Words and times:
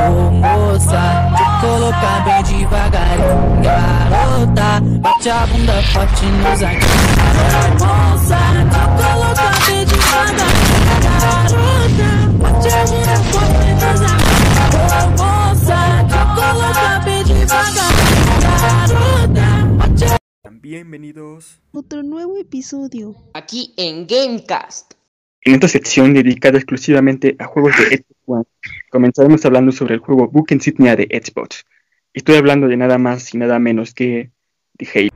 Ô 0.00 0.30
moça, 0.30 1.28
te 1.36 1.44
colocar 1.60 2.24
bem 2.24 2.42
devagarinho 2.42 3.60
Garota, 3.62 4.80
bate 5.00 5.28
a 5.28 5.46
bunda 5.46 5.82
forte 5.92 6.24
nos 6.24 6.62
aqui 6.62 6.86
Ô 7.36 7.84
moça, 7.84 8.40
te 8.70 8.82
colocar 8.96 9.56
bem 9.66 9.84
devagarinho 9.84 10.48
Garota, 11.04 12.10
bate 12.38 12.68
a 12.68 12.84
bunda 12.86 13.16
forte 13.28 13.68
nos 13.76 14.00
aqui 14.00 14.30
Ô 14.80 15.22
moça, 15.22 15.78
te 16.08 16.20
colocar 16.34 16.96
bem 17.04 17.22
devagarinho 17.24 18.40
Garota, 18.40 19.48
bate 19.76 20.04
a 20.06 20.50
Bienvenidos. 20.62 21.60
Otro 21.74 22.02
nuevo 22.02 22.38
episodio. 22.38 23.16
aquí 23.34 23.74
en 23.76 24.06
Gamecast. 24.06 24.99
En 25.42 25.54
esta 25.54 25.68
sección 25.68 26.12
dedicada 26.12 26.58
exclusivamente 26.58 27.34
a 27.38 27.46
juegos 27.46 27.74
de 27.78 27.96
Xbox 27.96 28.20
One, 28.26 28.44
comenzaremos 28.90 29.42
hablando 29.46 29.72
sobre 29.72 29.94
el 29.94 30.00
juego 30.00 30.28
Book 30.28 30.48
Insignia 30.50 30.96
de 30.96 31.04
Xbox. 31.04 31.64
Estoy 32.12 32.36
hablando 32.36 32.68
de 32.68 32.76
nada 32.76 32.98
más 32.98 33.32
y 33.32 33.38
nada 33.38 33.58
menos 33.58 33.94
que 33.94 34.30
de 34.74 34.88
Halo. 34.94 35.08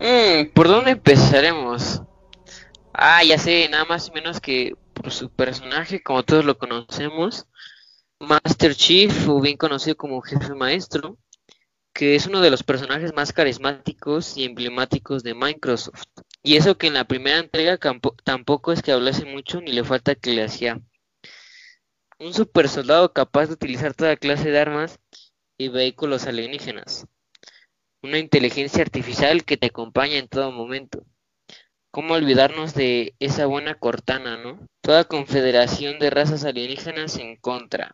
Mm, 0.00 0.54
¿Por 0.54 0.68
dónde 0.68 0.92
empezaremos? 0.92 2.02
Ah, 2.94 3.22
ya 3.22 3.36
sé, 3.36 3.68
nada 3.68 3.84
más 3.84 4.08
y 4.08 4.12
menos 4.12 4.40
que 4.40 4.74
por 4.94 5.10
su 5.10 5.28
personaje, 5.28 6.02
como 6.02 6.22
todos 6.22 6.46
lo 6.46 6.56
conocemos, 6.56 7.46
Master 8.18 8.74
Chief, 8.74 9.28
o 9.28 9.42
bien 9.42 9.58
conocido 9.58 9.94
como 9.94 10.22
Jefe 10.22 10.54
Maestro, 10.54 11.18
que 11.92 12.14
es 12.14 12.26
uno 12.26 12.40
de 12.40 12.50
los 12.50 12.62
personajes 12.62 13.14
más 13.14 13.32
carismáticos 13.32 14.36
y 14.36 14.44
emblemáticos 14.44 15.22
de 15.22 15.34
Microsoft. 15.34 16.04
Y 16.42 16.56
eso 16.56 16.78
que 16.78 16.86
en 16.86 16.94
la 16.94 17.04
primera 17.04 17.38
entrega 17.38 17.78
tampoco 18.24 18.72
es 18.72 18.82
que 18.82 18.92
hablase 18.92 19.24
mucho 19.24 19.60
ni 19.60 19.72
le 19.72 19.84
falta 19.84 20.14
que 20.14 20.32
le 20.32 20.44
hacía. 20.44 20.80
Un 22.18 22.32
super 22.32 22.68
soldado 22.68 23.12
capaz 23.12 23.46
de 23.46 23.54
utilizar 23.54 23.94
toda 23.94 24.16
clase 24.16 24.50
de 24.50 24.58
armas 24.58 24.98
y 25.58 25.68
vehículos 25.68 26.26
alienígenas. 26.26 27.06
Una 28.02 28.18
inteligencia 28.18 28.82
artificial 28.82 29.44
que 29.44 29.56
te 29.56 29.66
acompaña 29.66 30.16
en 30.16 30.28
todo 30.28 30.50
momento. 30.50 31.04
¿Cómo 31.90 32.14
olvidarnos 32.14 32.74
de 32.74 33.14
esa 33.18 33.46
buena 33.46 33.74
Cortana, 33.74 34.38
no? 34.38 34.66
Toda 34.80 35.04
confederación 35.04 35.98
de 35.98 36.10
razas 36.10 36.44
alienígenas 36.44 37.16
en 37.18 37.36
contra. 37.36 37.92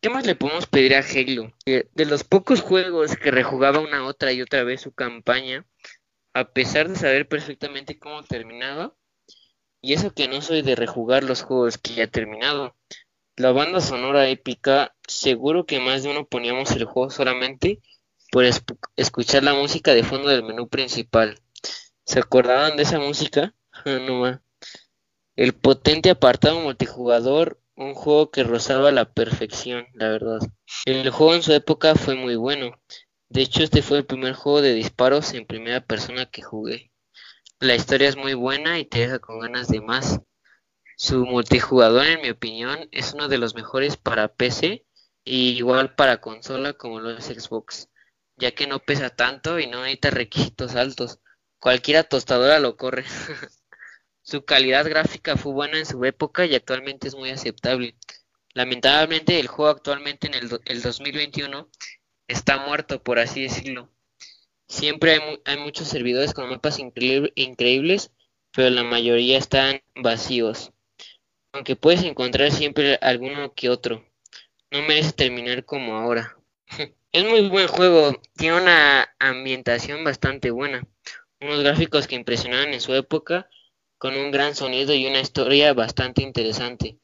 ¿Qué 0.00 0.10
más 0.10 0.26
le 0.26 0.34
podemos 0.34 0.66
pedir 0.66 0.94
a 0.94 1.00
Halo? 1.00 1.52
De 1.64 2.04
los 2.04 2.24
pocos 2.24 2.60
juegos 2.60 3.16
que 3.16 3.30
rejugaba 3.30 3.80
una 3.80 4.06
otra 4.06 4.32
y 4.32 4.42
otra 4.42 4.64
vez 4.64 4.80
su 4.80 4.92
campaña, 4.92 5.64
a 6.32 6.52
pesar 6.52 6.88
de 6.88 6.96
saber 6.96 7.28
perfectamente 7.28 7.98
cómo 7.98 8.22
terminaba, 8.24 8.94
y 9.80 9.92
eso 9.92 10.12
que 10.12 10.28
no 10.28 10.40
soy 10.40 10.62
de 10.62 10.74
rejugar 10.74 11.24
los 11.24 11.42
juegos 11.42 11.78
que 11.78 11.94
ya 11.94 12.04
he 12.04 12.08
terminado. 12.08 12.74
La 13.36 13.52
banda 13.52 13.80
sonora 13.80 14.28
épica, 14.28 14.94
seguro 15.06 15.66
que 15.66 15.80
más 15.80 16.02
de 16.02 16.10
uno 16.10 16.26
poníamos 16.26 16.70
el 16.72 16.84
juego 16.84 17.10
solamente 17.10 17.80
por 18.30 18.44
escuchar 18.96 19.42
la 19.42 19.54
música 19.54 19.94
de 19.94 20.02
fondo 20.02 20.28
del 20.28 20.42
menú 20.42 20.68
principal. 20.68 21.40
¿Se 22.04 22.18
acordaban 22.18 22.76
de 22.76 22.82
esa 22.82 22.98
música? 22.98 23.54
No 23.84 24.20
más. 24.20 24.40
El 25.36 25.52
potente 25.52 26.10
apartado 26.10 26.60
multijugador, 26.60 27.60
un 27.76 27.94
juego 27.94 28.30
que 28.30 28.44
rozaba 28.44 28.90
la 28.92 29.12
perfección, 29.12 29.86
la 29.94 30.08
verdad. 30.08 30.38
El 30.84 31.10
juego 31.10 31.34
en 31.34 31.42
su 31.42 31.52
época 31.52 31.94
fue 31.94 32.14
muy 32.14 32.36
bueno. 32.36 32.78
De 33.28 33.42
hecho, 33.42 33.62
este 33.62 33.82
fue 33.82 33.98
el 33.98 34.06
primer 34.06 34.34
juego 34.34 34.62
de 34.62 34.74
disparos 34.74 35.34
en 35.34 35.46
primera 35.46 35.80
persona 35.80 36.26
que 36.26 36.42
jugué. 36.42 36.92
La 37.58 37.74
historia 37.74 38.08
es 38.08 38.16
muy 38.16 38.34
buena 38.34 38.78
y 38.78 38.84
te 38.84 39.00
deja 39.00 39.18
con 39.18 39.40
ganas 39.40 39.68
de 39.68 39.80
más. 39.80 40.20
Su 40.96 41.24
multijugador, 41.24 42.06
en 42.06 42.22
mi 42.22 42.30
opinión, 42.30 42.88
es 42.92 43.14
uno 43.14 43.28
de 43.28 43.38
los 43.38 43.54
mejores 43.54 43.96
para 43.96 44.28
PC 44.28 44.86
y 45.24 45.50
igual 45.50 45.94
para 45.94 46.20
consola 46.20 46.74
como 46.74 47.00
lo 47.00 47.10
es 47.10 47.24
Xbox, 47.24 47.88
ya 48.36 48.52
que 48.52 48.66
no 48.66 48.78
pesa 48.78 49.10
tanto 49.10 49.58
y 49.58 49.66
no 49.66 49.80
necesita 49.80 50.10
requisitos 50.10 50.76
altos. 50.76 51.20
Cualquiera 51.58 52.04
tostadora 52.04 52.60
lo 52.60 52.76
corre. 52.76 53.04
Su 54.24 54.44
calidad 54.44 54.84
gráfica 54.88 55.36
fue 55.36 55.52
buena 55.52 55.78
en 55.78 55.86
su 55.86 56.04
época 56.04 56.44
y 56.46 56.56
actualmente 56.56 57.06
es 57.06 57.14
muy 57.14 57.30
aceptable. 57.30 57.94
Lamentablemente 58.54 59.38
el 59.38 59.46
juego 59.46 59.70
actualmente 59.70 60.26
en 60.26 60.34
el, 60.34 60.60
el 60.64 60.82
2021 60.82 61.68
está 62.26 62.58
muerto, 62.58 63.02
por 63.02 63.20
así 63.20 63.42
decirlo. 63.44 63.90
Siempre 64.68 65.12
hay, 65.14 65.40
hay 65.44 65.58
muchos 65.58 65.88
servidores 65.88 66.34
con 66.34 66.50
mapas 66.50 66.78
increíble- 66.80 67.32
increíbles, 67.36 68.12
pero 68.52 68.70
la 68.70 68.84
mayoría 68.84 69.38
están 69.38 69.82
vacíos. 69.96 70.72
Aunque 71.52 71.76
puedes 71.76 72.02
encontrar 72.04 72.50
siempre 72.52 72.96
alguno 73.00 73.54
que 73.54 73.70
otro. 73.70 74.04
No 74.70 74.82
merece 74.82 75.12
terminar 75.12 75.64
como 75.64 75.96
ahora. 75.96 76.36
Es 77.12 77.24
muy 77.24 77.48
buen 77.48 77.68
juego, 77.68 78.20
tiene 78.36 78.60
una 78.60 79.14
ambientación 79.20 80.02
bastante 80.04 80.50
buena, 80.50 80.84
unos 81.40 81.62
gráficos 81.62 82.08
que 82.08 82.16
impresionaban 82.16 82.74
en 82.74 82.80
su 82.80 82.94
época, 82.94 83.48
con 84.04 84.16
un 84.16 84.30
gran 84.30 84.54
sonido 84.54 84.92
y 84.92 85.06
una 85.06 85.20
historia 85.20 85.72
bastante 85.72 86.20
interesante. 86.20 86.98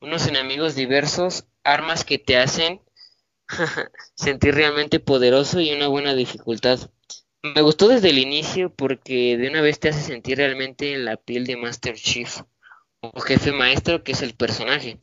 Unos 0.00 0.26
enemigos 0.28 0.74
diversos, 0.74 1.44
armas 1.62 2.06
que 2.06 2.16
te 2.18 2.38
hacen 2.38 2.80
sentir 4.14 4.54
realmente 4.54 4.98
poderoso 4.98 5.60
y 5.60 5.72
una 5.72 5.88
buena 5.88 6.14
dificultad. 6.14 6.78
Me 7.42 7.60
gustó 7.60 7.88
desde 7.88 8.08
el 8.08 8.16
inicio 8.16 8.74
porque 8.74 9.36
de 9.36 9.46
una 9.46 9.60
vez 9.60 9.78
te 9.78 9.90
hace 9.90 10.00
sentir 10.00 10.38
realmente 10.38 10.94
en 10.94 11.04
la 11.04 11.18
piel 11.18 11.44
de 11.44 11.58
Master 11.58 11.96
Chief 11.96 12.40
o 13.02 13.20
jefe 13.20 13.52
maestro 13.52 14.02
que 14.02 14.12
es 14.12 14.22
el 14.22 14.32
personaje. 14.32 14.98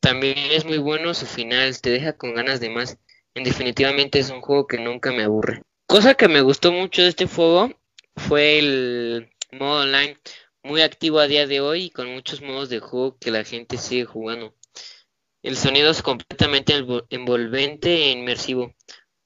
También 0.00 0.36
es 0.36 0.66
muy 0.66 0.76
bueno 0.76 1.14
su 1.14 1.24
final, 1.24 1.80
te 1.80 1.88
deja 1.88 2.12
con 2.12 2.34
ganas 2.34 2.60
de 2.60 2.68
más. 2.68 2.98
En 3.32 3.44
definitivamente 3.44 4.18
es 4.18 4.28
un 4.28 4.42
juego 4.42 4.66
que 4.66 4.76
nunca 4.76 5.12
me 5.12 5.22
aburre. 5.22 5.62
Cosa 5.86 6.12
que 6.12 6.28
me 6.28 6.42
gustó 6.42 6.72
mucho 6.72 7.00
de 7.00 7.08
este 7.08 7.26
juego 7.26 7.70
fue 8.16 8.58
el 8.58 9.30
modo 9.50 9.80
online 9.80 10.18
muy 10.64 10.80
activo 10.80 11.20
a 11.20 11.26
día 11.26 11.46
de 11.46 11.60
hoy 11.60 11.84
y 11.84 11.90
con 11.90 12.12
muchos 12.12 12.40
modos 12.40 12.70
de 12.70 12.80
juego 12.80 13.18
que 13.18 13.30
la 13.30 13.44
gente 13.44 13.76
sigue 13.76 14.06
jugando. 14.06 14.54
El 15.42 15.58
sonido 15.58 15.90
es 15.90 16.02
completamente 16.02 16.74
envol- 16.74 17.06
envolvente 17.10 18.06
e 18.06 18.10
inmersivo. 18.12 18.74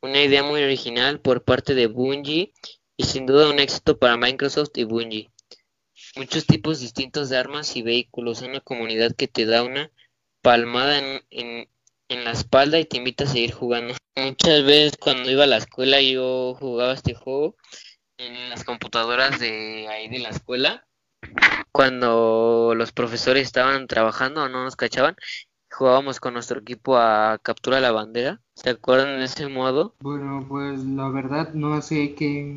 Una 0.03 0.21
idea 0.21 0.43
muy 0.43 0.63
original 0.63 1.21
por 1.21 1.45
parte 1.45 1.77
de 1.77 1.87
Bungie 1.87 2.53
y 2.97 3.05
sin 3.05 3.25
duda 3.25 3.49
un 3.49 3.61
éxito 3.61 3.99
para 3.99 4.17
Microsoft 4.17 4.73
y 4.75 4.85
Bungie. 4.85 5.31
Muchos 6.17 6.45
tipos 6.45 6.81
distintos 6.81 7.29
de 7.29 7.37
armas 7.37 7.77
y 7.77 7.83
vehículos, 7.83 8.43
una 8.43 8.61
comunidad 8.61 9.15
que 9.15 9.29
te 9.29 9.47
da 9.47 9.63
una 9.63 9.93
palmada 10.43 10.99
en, 10.99 11.23
en, 11.31 11.69
en 12.09 12.25
la 12.25 12.33
espalda 12.33 12.81
y 12.81 12.85
te 12.85 12.97
invita 12.97 13.25
a 13.25 13.29
seguir 13.29 13.53
jugando. 13.53 13.95
Muchas 14.17 14.65
veces 14.65 14.97
cuando 14.99 15.31
iba 15.31 15.45
a 15.45 15.49
la 15.49 15.59
escuela 15.59 16.01
yo 16.01 16.57
jugaba 16.59 16.95
este 16.95 17.15
juego 17.15 17.57
en 18.17 18.51
las 18.51 18.65
computadoras 18.65 19.39
de 19.39 19.87
ahí 19.87 20.09
de 20.09 20.19
la 20.19 20.31
escuela 20.31 20.88
cuando 21.73 22.73
los 22.77 22.93
profesores 22.93 23.45
estaban 23.45 23.87
trabajando 23.87 24.49
no 24.49 24.65
nos 24.65 24.77
cachaban, 24.77 25.17
jugábamos 25.71 26.21
con 26.21 26.35
nuestro 26.35 26.61
equipo 26.61 26.97
a 26.97 27.39
captura 27.43 27.81
la 27.81 27.93
bandera. 27.93 28.41
¿Se 28.55 28.71
acuerdan 28.71 29.19
de 29.19 29.25
ese 29.25 29.49
modo? 29.49 29.95
Bueno, 30.01 30.45
pues 30.49 30.85
la 30.85 31.09
verdad 31.09 31.53
no 31.55 31.81
sé 31.83 32.15
qué, 32.15 32.57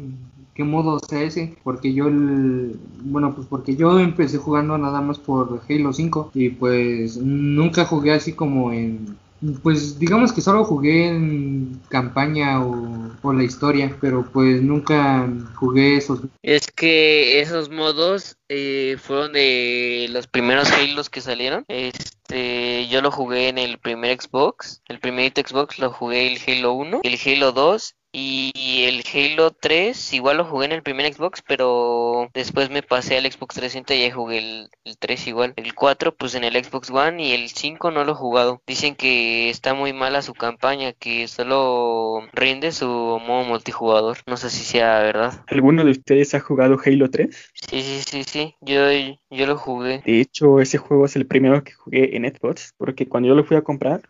qué 0.54 0.64
modo 0.64 1.00
sea 1.00 1.22
ese, 1.24 1.56
porque 1.64 1.94
yo, 1.94 2.08
el- 2.08 2.80
bueno, 3.04 3.34
pues 3.36 3.48
porque 3.48 3.76
yo 3.76 4.00
empecé 4.00 4.38
jugando 4.38 4.78
nada 4.78 5.02
más 5.02 5.20
por 5.20 5.62
Halo 5.70 5.94
5 5.94 6.32
y 6.34 6.50
pues 6.50 7.18
nunca 7.18 7.86
jugué 7.86 8.14
así 8.14 8.34
como 8.34 8.72
en, 8.72 9.18
pues 9.64 9.98
digamos 9.98 10.32
que 10.32 10.42
solo 10.42 10.64
jugué 10.64 11.08
en 11.08 11.82
campaña 11.90 12.64
o, 12.64 13.34
la 13.34 13.44
historia, 13.44 13.96
pero 14.02 14.26
pues 14.32 14.62
nunca 14.62 15.30
jugué 15.56 15.98
esos. 15.98 16.22
Es 16.42 16.70
que 16.72 17.40
esos 17.40 17.70
modos 17.70 18.38
eh, 18.50 18.98
fueron 19.00 19.34
de 19.34 20.08
los 20.10 20.28
primeros 20.28 20.72
Halos 20.72 21.10
que 21.10 21.22
salieron. 21.22 21.64
Este, 21.68 22.88
yo 22.88 23.02
lo 23.02 23.12
jugué 23.12 23.50
en 23.50 23.58
el 23.58 23.78
primer 23.78 24.20
Xbox. 24.20 24.82
El 24.88 25.00
primer 25.00 25.32
Xbox 25.36 25.80
lo 25.80 25.92
jugué 25.92 26.34
el 26.34 26.40
Halo 26.46 26.74
1, 26.74 27.02
el 27.04 27.20
Halo 27.26 27.52
2 27.52 27.96
y 28.14 28.84
el 28.84 29.04
Halo 29.14 29.52
3. 29.52 30.14
Igual 30.14 30.38
lo 30.38 30.46
jugué 30.46 30.66
en 30.66 30.72
el 30.74 30.84
primer 30.84 31.12
Xbox, 31.14 31.42
pero 31.48 32.30
después 32.34 32.70
me 32.70 32.84
pasé 32.84 33.18
al 33.18 33.32
Xbox 33.32 33.56
360 33.56 33.96
y 33.96 34.04
ahí 34.04 34.12
jugué 34.12 34.38
el, 34.40 34.70
el 34.84 34.98
3 34.98 35.28
igual. 35.28 35.54
El 35.56 35.74
4 35.74 36.16
pues 36.16 36.36
en 36.36 36.44
el 36.44 36.64
Xbox 36.64 36.90
One 36.90 37.24
y 37.24 37.34
el 37.34 37.50
5 37.50 37.92
no 37.92 38.04
lo 38.04 38.14
he 38.14 38.16
jugado. 38.16 38.62
Dicen 38.68 38.96
que 38.96 39.50
está 39.50 39.74
muy 39.74 39.94
mala 39.94 40.22
su 40.22 40.34
campaña, 40.34 40.94
que 40.94 41.28
solo 41.28 42.28
rinde 42.34 42.72
su 42.72 42.86
modo 42.86 43.44
multijugador. 43.44 44.18
No 44.28 44.38
sé 44.38 44.50
si 44.50 44.64
sea 44.64 45.00
verdad. 45.00 45.44
¿Alguno 45.48 45.84
de 45.84 45.92
ustedes 45.92 46.34
ha 46.34 46.40
jugado 46.40 46.78
Halo 46.84 47.10
3? 47.10 47.52
Sí, 47.54 47.82
sí, 47.82 48.02
sí, 48.06 48.24
sí, 48.24 48.56
yo, 48.62 48.90
yo 49.30 49.46
lo 49.48 49.58
jugué. 49.58 50.02
De 50.06 50.22
hecho, 50.22 50.60
ese 50.60 50.78
juego 50.78 51.06
es 51.06 51.16
el 51.16 51.28
primero 51.28 51.64
que 51.64 51.74
jugué 51.74 52.16
en 52.16 52.26
Xbox, 52.26 52.74
porque 52.78 53.08
cuando 53.08 53.30
yo 53.30 53.36
lo 53.36 53.44
fui 53.44 53.58
a 53.58 53.62
comprar, 53.62 54.02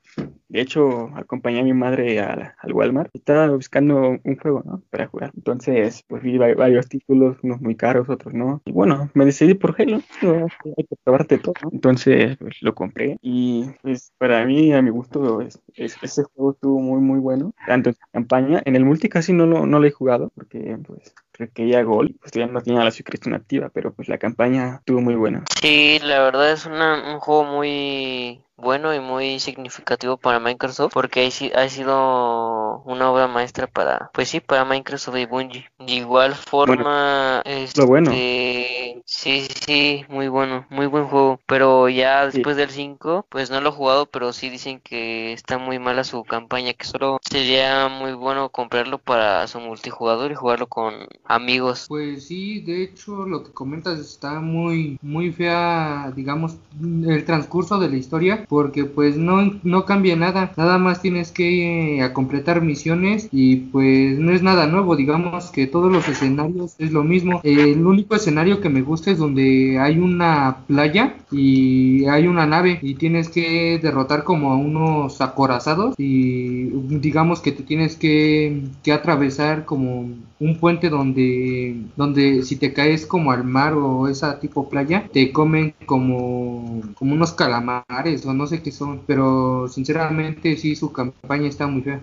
De 0.49 0.59
hecho, 0.59 1.09
acompañé 1.15 1.61
a 1.61 1.63
mi 1.63 1.73
madre 1.73 2.19
al, 2.19 2.53
al 2.57 2.73
Walmart. 2.73 3.09
Estaba 3.13 3.47
buscando 3.49 4.17
un 4.21 4.37
juego, 4.37 4.61
¿no? 4.65 4.81
Para 4.89 5.07
jugar. 5.07 5.31
Entonces, 5.37 6.03
pues 6.09 6.21
vi 6.21 6.37
va- 6.37 6.53
varios 6.55 6.89
títulos, 6.89 7.37
unos 7.41 7.61
muy 7.61 7.75
caros, 7.75 8.09
otros 8.09 8.33
no. 8.33 8.61
Y 8.65 8.73
bueno, 8.73 9.09
me 9.13 9.23
decidí 9.23 9.53
por 9.53 9.75
Halo. 9.79 10.01
Hay 10.77 10.83
que 10.83 10.95
probarte 11.05 11.37
todo. 11.37 11.53
Entonces, 11.71 12.35
pues 12.37 12.57
lo 12.61 12.75
compré. 12.75 13.17
Y 13.21 13.65
pues 13.81 14.11
para 14.17 14.45
mí, 14.45 14.73
a 14.73 14.81
mi 14.81 14.89
gusto, 14.89 15.39
es, 15.39 15.57
es- 15.75 15.97
ese 16.01 16.23
juego 16.23 16.51
estuvo 16.51 16.81
muy, 16.81 16.99
muy 16.99 17.19
bueno. 17.19 17.53
Tanto 17.65 17.91
en 17.91 17.95
campaña, 18.11 18.61
en 18.65 18.75
el 18.75 18.83
multi 18.83 19.07
casi 19.07 19.31
no 19.31 19.45
lo, 19.45 19.65
no 19.65 19.79
lo 19.79 19.87
he 19.87 19.91
jugado, 19.91 20.31
porque 20.35 20.77
pues 20.85 21.13
requería 21.33 21.81
gol. 21.83 22.13
Pues 22.19 22.33
todavía 22.33 22.53
no 22.53 22.61
tenía 22.61 22.83
la 22.83 22.91
suscripción 22.91 23.33
activa, 23.35 23.69
pero 23.73 23.93
pues 23.93 24.09
la 24.09 24.17
campaña 24.17 24.75
estuvo 24.79 24.99
muy 24.99 25.15
buena. 25.15 25.45
Sí, 25.61 25.97
la 26.03 26.21
verdad 26.23 26.51
es 26.51 26.65
un 26.65 27.19
juego 27.19 27.45
muy 27.45 28.43
bueno 28.61 28.93
y 28.93 28.99
muy 28.99 29.39
significativo 29.39 30.17
para 30.17 30.39
Microsoft 30.39 30.93
porque 30.93 31.25
ha, 31.27 31.31
si- 31.31 31.51
ha 31.53 31.67
sido 31.69 32.81
una 32.85 33.11
obra 33.11 33.27
maestra 33.27 33.67
para, 33.67 34.09
pues 34.13 34.29
sí, 34.29 34.39
para 34.39 34.65
Microsoft 34.65 35.17
y 35.17 35.25
Bungie. 35.25 35.65
De 35.79 35.93
igual 35.93 36.35
forma, 36.35 37.41
lo 37.75 37.87
bueno. 37.87 38.11
este, 38.11 39.03
sí, 39.05 39.47
sí, 39.49 39.53
sí, 39.65 40.05
muy 40.09 40.27
bueno, 40.27 40.65
muy 40.69 40.87
buen 40.87 41.05
juego. 41.07 41.39
Pero 41.47 41.89
ya 41.89 42.29
Sí. 42.31 42.37
después 42.37 42.55
del 42.57 42.69
5, 42.69 43.25
pues 43.29 43.49
no 43.51 43.61
lo 43.61 43.69
he 43.69 43.71
jugado, 43.73 44.05
pero 44.05 44.33
sí 44.33 44.49
dicen 44.49 44.79
que 44.79 45.33
está 45.33 45.57
muy 45.57 45.79
mala 45.79 46.03
su 46.03 46.23
campaña, 46.23 46.73
que 46.73 46.85
solo 46.85 47.19
sería 47.21 47.87
muy 47.89 48.13
bueno 48.13 48.49
comprarlo 48.49 48.97
para 48.99 49.47
su 49.47 49.59
multijugador 49.59 50.31
y 50.31 50.35
jugarlo 50.35 50.67
con 50.67 50.93
amigos. 51.25 51.85
Pues 51.87 52.27
sí, 52.27 52.61
de 52.61 52.83
hecho 52.83 53.25
lo 53.25 53.43
que 53.43 53.51
comentas 53.51 53.99
está 53.99 54.39
muy 54.39 54.97
muy 55.01 55.31
fea, 55.31 56.11
digamos, 56.15 56.55
el 56.81 57.25
transcurso 57.25 57.79
de 57.79 57.89
la 57.89 57.97
historia, 57.97 58.45
porque 58.51 58.83
pues 58.83 59.15
no 59.15 59.49
no 59.63 59.85
cambia 59.85 60.17
nada, 60.17 60.51
nada 60.57 60.77
más 60.77 61.01
tienes 61.01 61.31
que 61.31 61.99
eh, 61.99 62.01
a 62.03 62.11
completar 62.11 62.61
misiones 62.61 63.29
y 63.31 63.55
pues 63.55 64.19
no 64.19 64.33
es 64.33 64.43
nada 64.43 64.67
nuevo, 64.67 64.97
digamos 64.97 65.51
que 65.51 65.67
todos 65.67 65.89
los 65.89 66.05
escenarios 66.09 66.75
es 66.77 66.91
lo 66.91 67.05
mismo. 67.05 67.39
El 67.45 67.87
único 67.87 68.13
escenario 68.13 68.59
que 68.59 68.67
me 68.67 68.81
gusta 68.81 69.09
es 69.09 69.19
donde 69.19 69.79
hay 69.79 69.99
una 69.99 70.65
playa 70.67 71.15
y 71.31 72.03
hay 72.07 72.27
una 72.27 72.45
nave 72.45 72.77
y 72.81 72.95
tienes 72.95 73.29
que 73.29 73.79
derrotar 73.81 74.25
como 74.25 74.51
a 74.51 74.57
unos 74.57 75.21
acorazados 75.21 75.95
y 75.97 76.65
digamos 76.99 77.39
que 77.39 77.53
te 77.53 77.63
tienes 77.63 77.95
que, 77.95 78.63
que 78.83 78.91
atravesar 78.91 79.63
como 79.63 80.09
un 80.41 80.57
puente 80.57 80.89
donde 80.89 81.75
donde 81.95 82.43
si 82.43 82.55
te 82.57 82.73
caes 82.73 83.05
como 83.05 83.31
al 83.31 83.43
mar 83.43 83.73
o 83.73 84.07
esa 84.07 84.39
tipo 84.39 84.67
playa 84.69 85.07
te 85.13 85.31
comen 85.31 85.75
como 85.85 86.81
como 86.95 87.13
unos 87.13 87.31
calamares 87.33 88.25
o 88.25 88.33
no 88.33 88.47
sé 88.47 88.61
qué 88.63 88.71
son 88.71 89.01
pero 89.05 89.67
sinceramente 89.67 90.57
sí 90.57 90.75
su 90.75 90.91
campaña 90.91 91.47
está 91.47 91.67
muy 91.67 91.83
fea 91.83 92.01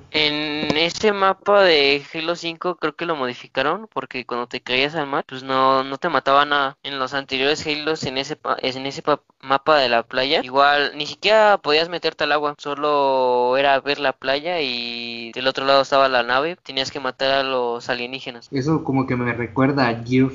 este 0.77 1.13
mapa 1.13 1.63
de 1.63 2.03
Halo 2.13 2.37
5 2.37 2.77
creo 2.77 2.95
que 2.97 3.07
lo 3.07 3.17
modificaron 3.17 3.89
porque 3.93 4.25
cuando 4.27 4.47
te 4.47 4.61
caías 4.61 4.95
al 4.95 5.07
mar 5.07 5.25
pues 5.27 5.43
no, 5.43 5.85
no 5.85 5.99
te 5.99 6.09
mataba 6.09 6.45
nada. 6.45 6.77
En 6.83 6.99
los 6.99 7.15
anteriores 7.15 7.67
Halos 7.67 8.05
en 8.05 8.19
ese 8.19 8.39
en 8.63 8.87
ese 8.87 9.03
pa- 9.03 9.21
mapa 9.41 9.79
de 9.79 9.89
la 9.89 10.03
playa 10.03 10.41
igual 10.43 10.93
ni 10.97 11.07
siquiera 11.07 11.59
podías 11.59 11.89
meterte 11.89 12.25
al 12.25 12.33
agua, 12.33 12.55
solo 12.59 13.57
era 13.57 13.79
ver 13.81 14.01
la 14.01 14.13
playa 14.13 14.61
y 14.61 15.31
del 15.33 15.47
otro 15.47 15.65
lado 15.65 15.83
estaba 15.83 16.09
la 16.09 16.23
nave, 16.23 16.57
tenías 16.57 16.91
que 16.91 17.01
matar 17.01 17.31
a 17.31 17.43
los 17.43 17.89
alienígenas. 17.89 18.49
eso 18.53 18.83
como 18.85 19.07
que 19.07 19.17
me 19.17 19.33
recuerda 19.33 19.89
a 19.89 20.03
Gears 20.05 20.35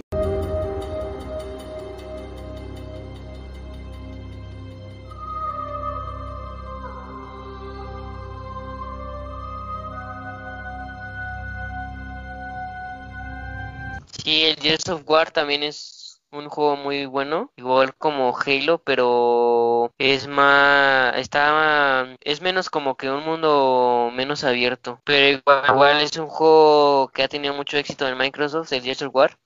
Gears 14.63 14.87
of 14.89 15.03
War 15.05 15.29
también 15.29 15.61
es 15.61 16.21
un 16.31 16.47
juego 16.47 16.77
muy 16.77 17.05
bueno, 17.05 17.51
igual 17.57 17.93
como 17.95 18.33
Halo, 18.37 18.81
pero 18.83 19.93
es 19.97 20.27
más, 20.27 21.17
está, 21.17 22.15
es 22.21 22.41
menos 22.41 22.69
como 22.69 22.95
que 22.95 23.09
un 23.09 23.25
mundo 23.25 24.09
menos 24.13 24.45
abierto, 24.45 25.01
pero 25.03 25.37
igual, 25.37 25.65
igual 25.67 26.01
es 26.01 26.15
un 26.17 26.27
juego 26.27 27.09
que 27.09 27.23
ha 27.23 27.27
tenido 27.27 27.53
mucho 27.53 27.77
éxito 27.77 28.07
en 28.07 28.17
Microsoft, 28.17 28.71
el 28.71 28.81
Gears 28.81 29.01
of 29.01 29.13
War. 29.13 29.37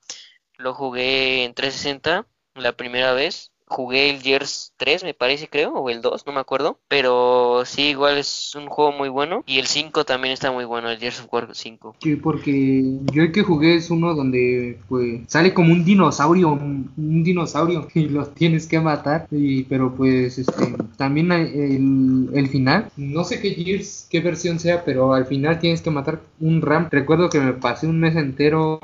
Lo 0.58 0.76
jugué 0.76 1.44
en 1.46 1.54
360 1.56 2.28
la 2.54 2.74
primera 2.74 3.14
vez. 3.14 3.52
Jugué 3.68 4.10
el 4.10 4.22
Gears 4.22 4.74
3, 4.78 5.04
me 5.04 5.14
parece, 5.14 5.48
creo, 5.48 5.74
o 5.74 5.90
el 5.90 6.02
2, 6.02 6.26
no 6.26 6.34
me 6.34 6.40
acuerdo. 6.40 6.78
Pero 6.88 7.64
sí, 7.66 7.90
igual 7.90 8.18
es 8.18 8.56
un 8.56 8.68
juego 8.68 8.92
muy 8.92 9.10
bueno. 9.10 9.44
Y 9.46 9.60
el 9.60 9.68
5 9.68 10.06
también 10.06 10.34
está 10.34 10.52
muy 10.52 10.66
bueno, 10.66 10.90
el 10.90 10.98
Gears 10.98 11.20
of 11.22 11.34
War 11.34 11.50
5. 11.54 11.96
Sí, 12.02 12.16
porque 12.16 12.84
yo 13.14 13.24
el 13.24 13.32
que 13.32 13.44
jugué 13.44 13.76
es 13.76 13.90
uno 13.90 14.16
donde 14.16 14.80
pues 14.88 15.22
sale 15.28 15.54
como 15.54 15.74
un 15.74 15.84
dinosaurio, 15.84 16.52
un, 16.52 17.24
dinosaurio 17.24 17.88
y 17.94 18.08
los 18.10 18.34
tienes 18.34 18.68
que 18.68 18.80
matar. 18.80 19.28
Y, 19.32 19.64
pero 19.64 19.94
pues 19.94 20.38
este 20.38 20.76
también 20.98 21.32
el, 21.32 22.30
el 22.34 22.48
final, 22.50 22.90
no 22.98 23.24
sé 23.24 23.40
qué 23.42 23.52
Gears, 23.52 24.08
qué 24.10 24.20
versión 24.20 24.60
sea, 24.60 24.84
pero 24.84 25.14
al 25.14 25.26
final 25.26 25.60
tienes 25.60 25.82
que 25.82 25.92
matar 25.92 26.22
un 26.40 26.62
Ram. 26.62 26.88
Recuerdo 26.90 27.30
que 27.30 27.40
me 27.40 27.54
pasé 27.54 27.88
un 27.88 28.00
mes 28.00 28.16
entero 28.16 28.80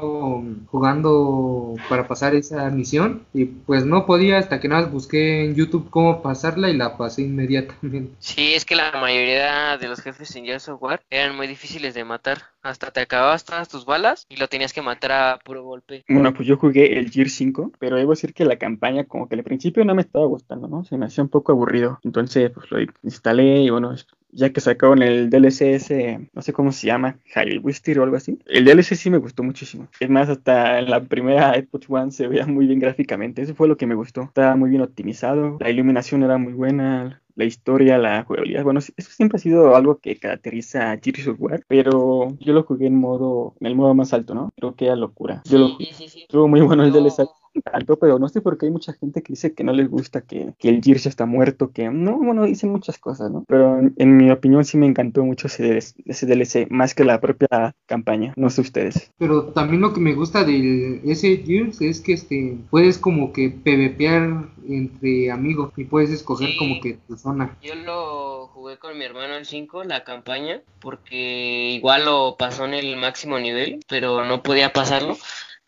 jugando 0.68 1.76
para 1.90 2.08
pasar 2.08 2.36
esa 2.36 2.70
misión 2.70 3.24
y 3.34 3.46
pues 3.46 3.86
no 3.86 4.06
podía 4.06 4.38
hasta 4.38 4.60
que 4.60 4.68
nada 4.68 4.73
busqué 4.82 5.46
en 5.46 5.56
YouTube 5.56 5.90
cómo 5.90 6.22
pasarla 6.22 6.70
y 6.70 6.78
la 6.78 6.98
pasé 6.98 7.24
inmediatamente. 7.24 8.14
Sí, 8.20 8.54
es 8.54 8.66
que 8.66 8.76
la 8.76 8.92
mayoría 8.94 9.78
de 9.78 9.88
los 9.88 10.02
jefes 10.02 10.36
en 10.36 10.46
Gears 10.46 10.70
of 10.70 10.82
War 10.82 11.02
eran 11.10 11.36
muy 11.36 11.48
difíciles 11.48 11.94
de 11.94 12.04
matar. 12.04 12.44
Hasta 12.62 12.92
te 12.92 13.02
acababas 13.02 13.46
todas 13.46 13.70
tus 13.70 13.86
balas 13.86 14.26
y 14.30 14.38
lo 14.38 14.48
tenías 14.48 14.74
que 14.74 14.82
matar 14.82 15.12
a 15.12 15.40
puro 15.40 15.64
golpe. 15.64 16.04
Bueno, 16.08 16.34
pues 16.34 16.48
yo 16.48 16.58
jugué 16.58 16.98
el 16.98 17.12
Gear 17.12 17.30
5, 17.30 17.74
pero 17.80 17.98
debo 17.98 18.12
decir 18.12 18.34
que 18.34 18.46
la 18.46 18.58
campaña 18.58 19.06
como 19.06 19.28
que 19.28 19.36
al 19.36 19.44
principio 19.44 19.84
no 19.86 19.96
me 19.96 20.02
estaba 20.02 20.26
gustando, 20.26 20.68
¿no? 20.68 20.84
Se 20.84 20.98
me 20.98 21.06
hacía 21.06 21.24
un 21.24 21.30
poco 21.30 21.52
aburrido. 21.52 22.00
Entonces, 22.04 22.52
pues 22.52 22.72
lo 22.72 22.80
instalé 23.04 23.62
y 23.62 23.70
bueno, 23.70 23.94
ya 24.34 24.52
que 24.52 24.62
sacaron 24.62 25.02
el 25.02 25.30
DLC 25.30 25.62
ese, 25.74 26.30
no 26.34 26.42
sé 26.42 26.54
cómo 26.54 26.72
se 26.72 26.88
llama, 26.88 27.18
Hyrule 27.36 27.60
Wistir 27.60 28.00
o 28.00 28.04
algo 28.04 28.18
así. 28.18 28.40
El 28.46 28.66
DLC 28.66 28.96
sí 28.96 29.10
me 29.10 29.18
gustó 29.18 29.44
muchísimo. 29.44 29.88
Es 30.00 30.10
más, 30.10 30.30
hasta 30.30 30.80
en 30.80 30.90
la 30.90 31.02
primera 31.04 31.54
Xbox 31.54 31.90
One 31.90 32.12
se 32.12 32.28
veía 32.28 32.46
muy 32.46 32.66
bien 32.66 32.80
gráficamente. 32.80 33.42
Eso 33.42 33.56
fue 33.56 33.68
lo 33.68 33.78
que 33.78 33.88
me 33.88 33.96
gustó. 33.96 34.24
Estaba 34.24 34.56
muy 34.56 34.70
bien 34.70 34.82
optimizado, 34.82 35.58
la 35.60 35.70
iluminación 35.70 36.24
era 36.24 36.38
muy 36.38 36.54
buena, 36.54 37.22
la 37.36 37.46
historia, 37.46 37.98
la 37.98 38.24
jugabilidad. 38.24 38.64
Bueno, 38.64 38.80
eso 38.80 39.12
siempre 39.12 39.38
ha 39.38 39.40
sido 39.40 39.76
algo 39.76 39.98
que 39.98 40.18
caracteriza 40.18 40.92
a 40.92 40.98
Gears 40.98 41.28
of 41.28 41.40
War, 41.40 41.64
pero 41.68 42.36
yo 42.40 42.54
lo 42.54 42.64
jugué 42.64 42.88
en 42.88 42.96
modo, 42.96 43.56
en 43.60 43.68
el 43.68 43.76
modo 43.76 43.94
más 43.94 44.14
alto, 44.14 44.34
¿no? 44.36 44.52
Creo 44.56 44.76
que 44.76 44.86
era 44.86 44.96
locura. 44.96 45.42
Yo 45.46 45.58
lo 45.58 45.68
sí, 45.78 45.90
sí. 46.08 46.22
Estuvo 46.22 46.48
muy 46.48 46.62
bueno 46.62 46.84
el 46.84 46.92
DLC 46.92 47.26
tanto, 47.62 47.98
pero 47.98 48.20
no 48.20 48.30
sé 48.30 48.42
por 48.42 48.58
qué 48.58 48.66
hay 48.68 48.72
mucha 48.72 48.94
gente 48.94 49.22
que 49.22 49.34
dice 49.34 49.54
que 49.54 49.64
no 49.64 49.74
les 49.74 49.90
gusta, 49.90 50.22
que, 50.22 50.54
que 50.60 50.70
el 50.70 50.82
Gears 50.82 51.06
está 51.06 51.26
muerto, 51.26 51.72
que 51.72 51.90
no, 51.90 52.18
bueno, 52.18 52.44
dicen 52.44 52.72
muchas 52.72 52.98
cosas, 52.98 53.32
¿no? 53.32 53.44
Pero 53.48 53.80
en, 53.80 53.94
en 53.98 54.18
mi 54.18 54.32
opinión 54.32 54.66
sí 54.66 54.78
me 54.78 54.86
encantó 54.88 55.24
mucho 55.24 55.48
ese, 55.48 55.64
DLC 55.64 55.94
ese 56.06 56.26
DLC, 56.26 56.68
más 56.72 56.94
que 56.96 57.04
la 57.06 57.20
propia 57.22 57.76
campaña, 57.86 58.34
no 58.36 58.50
sé 58.50 58.62
ustedes. 58.62 59.12
Pero 59.18 59.46
también 59.46 59.82
lo 59.82 59.94
que 59.94 60.00
me 60.00 60.14
gusta 60.14 60.44
de 60.44 61.02
ese 61.06 61.38
Gears 61.38 61.82
es 61.82 62.02
que 62.02 62.14
este 62.14 62.58
puedes 62.70 62.98
como 62.98 63.32
que 63.34 63.50
PvPear 63.50 64.46
entre 64.68 65.32
amigos 65.32 65.72
y 65.78 65.84
puedes 65.86 66.10
escoger 66.10 66.50
Sí. 66.50 66.58
como 66.58 66.80
que 66.82 66.98
tu 67.08 67.18
zona. 67.18 67.58
Yo 67.62 67.76
lo 67.76 68.48
jugué 68.48 68.78
con 68.78 68.98
mi 68.98 69.04
hermano 69.06 69.36
el 69.36 69.46
5, 69.46 69.84
la 69.84 70.04
campaña, 70.04 70.62
porque 70.82 71.72
igual 71.76 72.06
lo 72.06 72.36
pasó 72.38 72.66
en 72.66 72.74
el 72.74 72.98
máximo 72.98 73.40
nivel, 73.40 73.80
pero 73.88 74.26
no 74.26 74.42
podía 74.44 74.74
pasarlo, 74.74 75.18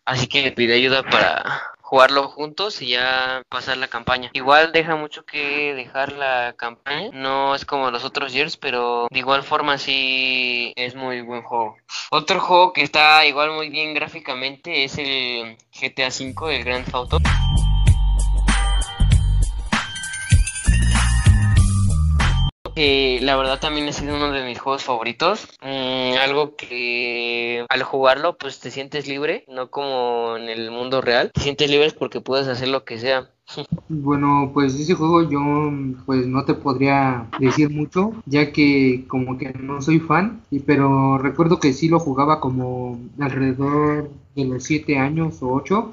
así 0.04 0.26
que 0.28 0.42
le 0.42 0.52
pedí 0.52 0.72
ayuda 0.72 1.02
para 1.02 1.60
jugarlo 1.86 2.28
juntos 2.28 2.82
y 2.82 2.88
ya 2.88 3.42
pasar 3.48 3.76
la 3.76 3.86
campaña. 3.86 4.30
Igual 4.32 4.72
deja 4.72 4.96
mucho 4.96 5.24
que 5.24 5.72
dejar 5.72 6.12
la 6.12 6.54
campaña, 6.56 7.10
no 7.12 7.54
es 7.54 7.64
como 7.64 7.92
los 7.92 8.04
otros 8.04 8.32
years, 8.32 8.56
pero 8.56 9.06
de 9.08 9.18
igual 9.20 9.44
forma 9.44 9.78
sí 9.78 10.72
es 10.74 10.96
muy 10.96 11.20
buen 11.20 11.42
juego. 11.42 11.76
Otro 12.10 12.40
juego 12.40 12.72
que 12.72 12.82
está 12.82 13.24
igual 13.24 13.52
muy 13.52 13.68
bien 13.68 13.94
gráficamente 13.94 14.82
es 14.82 14.98
el 14.98 15.56
GTA 15.72 16.08
V, 16.08 16.56
el 16.56 16.64
Grand 16.64 16.84
Theft 16.84 16.94
Auto. 16.96 17.18
Que 22.76 23.18
la 23.22 23.36
verdad 23.36 23.58
también 23.58 23.88
ha 23.88 23.92
sido 23.92 24.14
uno 24.14 24.30
de 24.30 24.44
mis 24.44 24.60
juegos 24.60 24.84
favoritos. 24.84 25.48
Mm, 25.62 26.18
algo 26.22 26.54
que 26.56 27.64
al 27.68 27.82
jugarlo 27.82 28.36
pues 28.36 28.60
te 28.60 28.70
sientes 28.70 29.08
libre, 29.08 29.44
no 29.48 29.70
como 29.70 30.36
en 30.36 30.50
el 30.50 30.70
mundo 30.70 31.00
real. 31.00 31.32
Te 31.32 31.40
sientes 31.40 31.70
libre 31.70 31.90
porque 31.98 32.20
puedes 32.20 32.46
hacer 32.46 32.68
lo 32.68 32.84
que 32.84 32.98
sea. 32.98 33.30
Bueno, 33.88 34.50
pues 34.52 34.74
ese 34.74 34.94
juego 34.94 35.22
yo 35.30 35.40
pues 36.06 36.26
no 36.26 36.44
te 36.44 36.54
podría 36.54 37.28
decir 37.38 37.70
mucho, 37.70 38.12
ya 38.26 38.52
que 38.52 39.04
como 39.06 39.38
que 39.38 39.52
no 39.52 39.80
soy 39.80 40.00
fan, 40.00 40.42
y 40.50 40.58
pero 40.58 41.18
recuerdo 41.18 41.60
que 41.60 41.72
sí 41.72 41.88
lo 41.88 42.00
jugaba 42.00 42.40
como 42.40 42.98
alrededor 43.20 44.10
de 44.34 44.44
los 44.44 44.64
7 44.64 44.98
años 44.98 45.40
o 45.40 45.52
8 45.52 45.92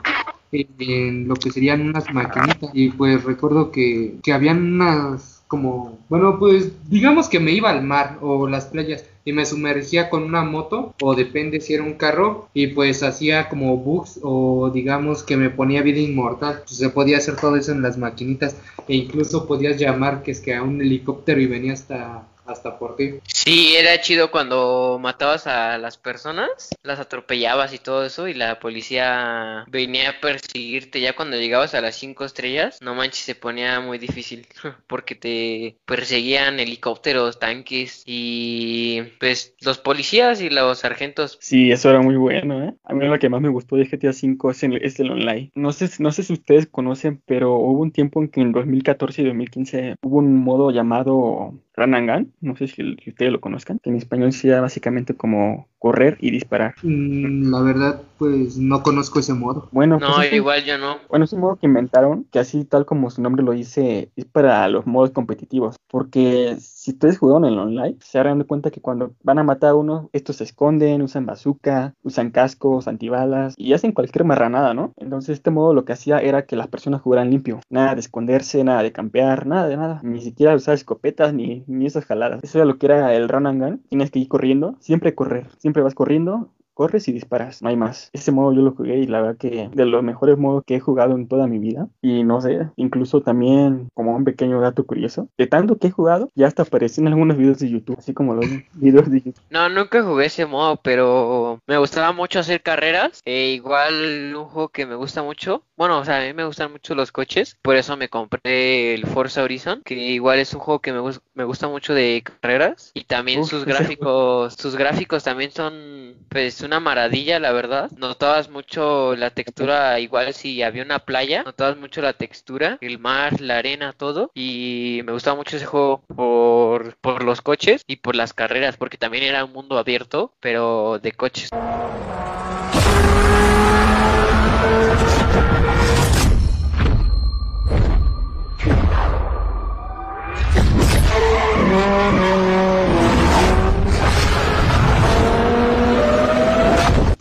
en 0.52 1.28
lo 1.28 1.36
que 1.36 1.52
serían 1.52 1.82
unas 1.82 2.12
maquinitas 2.14 2.70
y 2.74 2.90
pues 2.90 3.24
recuerdo 3.24 3.72
que, 3.72 4.18
que 4.24 4.34
habían 4.34 4.74
unas 4.74 5.33
como, 5.54 6.00
bueno, 6.10 6.40
pues 6.40 6.72
digamos 6.90 7.30
que 7.30 7.40
me 7.40 7.52
iba 7.52 7.70
al 7.70 7.84
mar 7.84 8.18
o 8.22 8.48
las 8.48 8.66
playas 8.66 9.06
y 9.24 9.34
me 9.34 9.46
sumergía 9.46 10.10
con 10.10 10.24
una 10.24 10.44
moto 10.44 10.96
o 11.00 11.14
depende 11.14 11.62
si 11.62 11.76
era 11.76 11.84
un 11.84 11.94
carro 11.94 12.50
y 12.56 12.68
pues 12.68 13.04
hacía 13.04 13.50
como 13.50 13.78
bugs 13.78 14.20
o 14.24 14.72
digamos 14.74 15.22
que 15.22 15.38
me 15.38 15.52
ponía 15.52 15.84
vida 15.84 16.00
inmortal. 16.00 16.64
Pues, 16.66 16.78
se 16.78 16.90
podía 16.90 17.18
hacer 17.18 17.36
todo 17.36 17.56
eso 17.56 17.72
en 17.72 17.84
las 17.84 18.00
maquinitas 18.00 18.56
e 18.88 18.96
incluso 18.96 19.46
podías 19.46 19.78
llamar 19.78 20.24
que 20.24 20.32
es 20.32 20.40
que 20.40 20.56
a 20.56 20.64
un 20.64 20.82
helicóptero 20.82 21.40
y 21.40 21.46
venía 21.46 21.74
hasta 21.74 22.24
hasta 22.46 22.78
por 22.78 22.96
ti. 22.96 23.20
Sí, 23.26 23.76
era 23.76 24.00
chido 24.02 24.32
cuando 24.32 24.98
matabas 25.02 25.48
a 25.48 25.78
las 25.78 25.98
personas, 25.98 26.70
las 26.84 27.00
atropellabas 27.00 27.74
y 27.74 27.80
todo 27.80 28.06
eso, 28.06 28.28
y 28.28 28.34
la 28.34 28.60
policía 28.60 29.66
venía 29.68 30.10
a 30.10 30.20
perseguirte. 30.22 31.02
Ya 31.02 31.16
cuando 31.16 31.38
llegabas 31.38 31.74
a 31.76 31.82
las 31.82 31.96
cinco 31.96 32.26
estrellas, 32.26 32.80
no 32.82 32.96
manches, 32.96 33.26
se 33.26 33.36
ponía 33.36 33.80
muy 33.80 33.98
difícil, 33.98 34.48
porque 34.88 35.16
te 35.16 35.78
perseguían 35.86 36.60
helicópteros, 36.60 37.40
tanques 37.40 38.04
y 38.06 39.02
pues 39.20 39.56
los 39.62 39.78
policías 39.78 40.42
y 40.42 40.50
los 40.50 40.80
sargentos. 40.80 41.38
Sí, 41.42 41.72
eso 41.72 41.90
era 41.90 42.02
muy 42.02 42.16
bueno, 42.16 42.64
¿eh? 42.64 42.74
A 42.84 42.94
mí 42.94 43.06
lo 43.06 43.20
que 43.20 43.30
más 43.30 43.42
me 43.42 43.50
gustó 43.50 43.76
de 43.76 43.86
GTA 43.86 44.10
V 44.10 44.52
es 44.52 44.64
el, 44.64 44.78
es 44.84 45.00
el 45.00 45.12
online. 45.12 45.52
No 45.56 45.72
sé, 45.72 45.90
no 46.00 46.12
sé 46.12 46.24
si 46.24 46.34
ustedes 46.34 46.68
conocen, 46.68 47.22
pero 47.26 47.56
hubo 47.56 47.82
un 47.82 47.92
tiempo 47.92 48.22
en 48.22 48.30
que 48.30 48.42
en 48.42 48.52
2014 48.52 49.22
y 49.22 49.26
2015 49.26 49.96
hubo 50.02 50.18
un 50.18 50.44
modo 50.44 50.72
llamado 50.72 51.54
Gun, 51.76 52.34
no 52.42 52.56
sé 52.56 52.68
si, 52.68 52.84
ustedes 53.08 53.32
lo 53.32 53.42
conozcan, 53.42 53.80
que 53.80 53.90
en 53.90 53.96
español 53.96 54.32
sería 54.32 54.62
básicamente 54.62 55.16
como 55.16 55.68
correr 55.80 56.18
y 56.20 56.32
disparar. 56.32 56.76
Mm, 56.84 57.52
la 57.52 57.62
verdad, 57.62 58.02
pues 58.18 58.58
no 58.58 58.84
conozco 58.84 59.20
ese 59.20 59.34
modo. 59.34 59.70
Bueno, 59.72 60.00
no, 60.00 60.16
pues 60.16 60.34
igual 60.34 60.64
yo 60.64 60.78
no. 60.78 60.98
Bueno, 61.10 61.26
es 61.26 61.34
un 61.34 61.42
modo 61.42 61.56
que 61.56 61.66
inventaron, 61.66 62.26
que 62.32 62.40
así 62.40 62.64
tal 62.64 62.86
como 62.86 63.10
su 63.10 63.22
nombre 63.22 63.44
lo 63.44 63.52
dice, 63.52 64.12
es 64.16 64.26
para 64.26 64.68
los 64.68 64.86
modos 64.86 65.12
competitivos, 65.12 65.76
porque 65.88 66.56
si 66.84 66.92
ustedes 66.92 67.18
jugaron 67.18 67.46
en 67.46 67.58
online, 67.58 67.96
se 68.02 68.18
darán 68.18 68.44
cuenta 68.44 68.70
que 68.70 68.82
cuando 68.82 69.16
van 69.24 69.40
a 69.40 69.44
matar 69.44 69.70
a 69.70 69.76
uno, 69.76 70.10
estos 70.12 70.36
se 70.36 70.44
esconden, 70.44 71.02
usan 71.02 71.26
bazooka, 71.26 71.96
usan 72.04 72.30
cascos, 72.30 72.90
antibalas 72.90 73.54
y 73.56 73.72
hacen 73.72 73.94
cualquier 73.94 74.26
marranada, 74.26 74.74
¿no? 74.74 74.92
Entonces 74.98 75.36
este 75.36 75.50
modo 75.50 75.74
lo 75.74 75.86
que 75.86 75.94
hacía 75.94 76.18
era 76.18 76.46
que 76.46 76.58
las 76.58 76.68
personas 76.68 77.02
jugaran 77.02 77.30
limpio, 77.30 77.62
nada 77.70 77.96
de 77.96 78.02
esconderse, 78.02 78.66
nada 78.66 78.84
de 78.84 78.92
campear, 78.92 79.48
nada 79.48 79.70
de 79.70 79.78
nada, 79.78 80.02
ni 80.04 80.20
siquiera 80.20 80.56
usar 80.56 80.74
escopetas 80.74 81.34
ni, 81.34 81.64
ni 81.68 81.86
esas 81.86 82.04
jaladas. 82.04 82.44
Eso 82.44 82.58
era 82.58 82.66
lo 82.66 82.78
que 82.78 82.88
era 82.88 83.16
el 83.16 83.30
run 83.30 83.48
and 83.48 83.64
gun, 83.64 83.82
tienes 83.88 84.12
que 84.12 84.20
ir 84.20 84.28
corriendo, 84.28 84.76
siempre 84.82 85.16
correr, 85.16 85.48
siempre 85.60 85.84
vas 85.84 85.96
corriendo, 85.96 86.50
corres 86.74 87.08
y 87.08 87.14
disparas, 87.14 87.62
no 87.62 87.70
hay 87.70 87.78
más. 87.78 88.10
Ese 88.14 88.32
modo 88.32 88.54
yo 88.54 88.62
lo 88.62 88.72
jugué 88.72 89.00
y 89.00 89.08
la 89.08 89.22
verdad 89.22 89.38
que 89.38 89.70
de 89.74 89.86
los 89.86 90.04
mejores 90.04 90.38
modos 90.38 90.64
que 90.66 90.76
he 90.76 90.80
jugado 90.80 91.16
en 91.16 91.28
toda 91.28 91.48
mi 91.48 91.60
vida. 91.60 91.88
Y 92.02 92.24
no 92.24 92.42
sé, 92.42 92.70
incluso 92.76 93.22
también 93.22 93.90
como 93.94 94.16
un 94.16 94.24
pequeño 94.24 94.60
dato 94.62 94.86
curioso, 94.86 95.28
de 95.38 95.48
tanto 95.48 95.78
que 95.78 95.88
he 95.88 95.92
jugado, 95.92 96.30
ya 96.36 96.48
hasta 96.48 96.64
aparecí 96.64 97.02
en 97.02 97.08
algunos 97.08 97.38
videos 97.38 97.60
de 97.60 97.70
YouTube, 97.70 97.98
así 98.00 98.14
como 98.14 98.34
los 98.34 98.46
videos 98.74 99.10
de. 99.10 99.34
No, 99.50 99.70
nunca 99.70 100.04
jugué 100.04 100.26
ese 100.26 100.46
modo, 100.46 100.78
pero 100.78 101.60
me 101.68 101.78
gustaba 101.78 102.12
mucho 102.12 102.40
hacer 102.40 102.62
carreras. 102.62 103.22
E 103.26 103.52
igual 103.54 104.34
un 104.36 104.46
juego 104.46 104.70
que 104.70 104.86
me 104.86 104.96
gusta 104.96 105.24
mucho, 105.24 105.64
bueno, 105.84 106.00
o 106.00 106.06
sea, 106.06 106.22
a 106.22 106.22
mí 106.22 106.32
me 106.32 106.46
gustan 106.46 106.72
mucho 106.72 106.96
los 106.96 107.12
coches, 107.12 107.58
por 107.62 107.76
eso 107.76 107.98
me 107.98 108.08
compré 108.08 108.94
el 108.94 109.06
Forza 109.06 109.44
Horizon, 109.44 109.82
que 109.84 109.96
igual 109.96 110.40
es 110.40 110.54
un 110.54 110.62
juego 110.62 110.80
que 110.80 110.94
me, 110.94 111.02
me 111.34 111.44
gusta 111.44 111.68
mucho 111.68 111.94
de 111.94 112.24
carreras. 112.42 112.92
Y 112.94 113.04
también 113.04 113.44
sus 113.44 113.66
gráficos, 113.66 114.54
sus 114.54 114.78
gráficos 114.78 115.26
también 115.26 115.52
son 115.52 116.16
pues 116.30 116.62
una 116.62 116.80
maravilla, 116.80 117.38
la 117.42 117.52
verdad. 117.52 117.92
Notabas 117.98 118.50
mucho 118.50 119.14
la 119.18 119.32
textura, 119.32 120.00
igual 120.00 120.34
si 120.34 120.64
había 120.64 120.84
una 120.84 121.00
playa, 121.00 121.44
notabas 121.44 121.76
mucho 121.76 122.02
la 122.02 122.14
textura, 122.14 122.78
el 122.80 122.98
mar, 122.98 123.42
la 123.42 123.58
arena, 123.58 123.92
todo. 123.92 124.32
Y 124.34 125.02
me 125.04 125.12
gustaba 125.12 125.36
mucho 125.36 125.58
ese 125.58 125.66
juego 125.66 126.02
por, 126.16 126.96
por 127.02 127.26
los 127.26 127.42
coches 127.42 127.82
y 127.88 127.98
por 127.98 128.16
las 128.16 128.32
carreras, 128.32 128.78
porque 128.78 128.98
también 128.98 129.26
era 129.26 129.44
un 129.44 129.52
mundo 129.52 129.78
abierto, 129.78 130.32
pero 130.40 130.98
de 131.00 131.12
coches. 131.12 131.50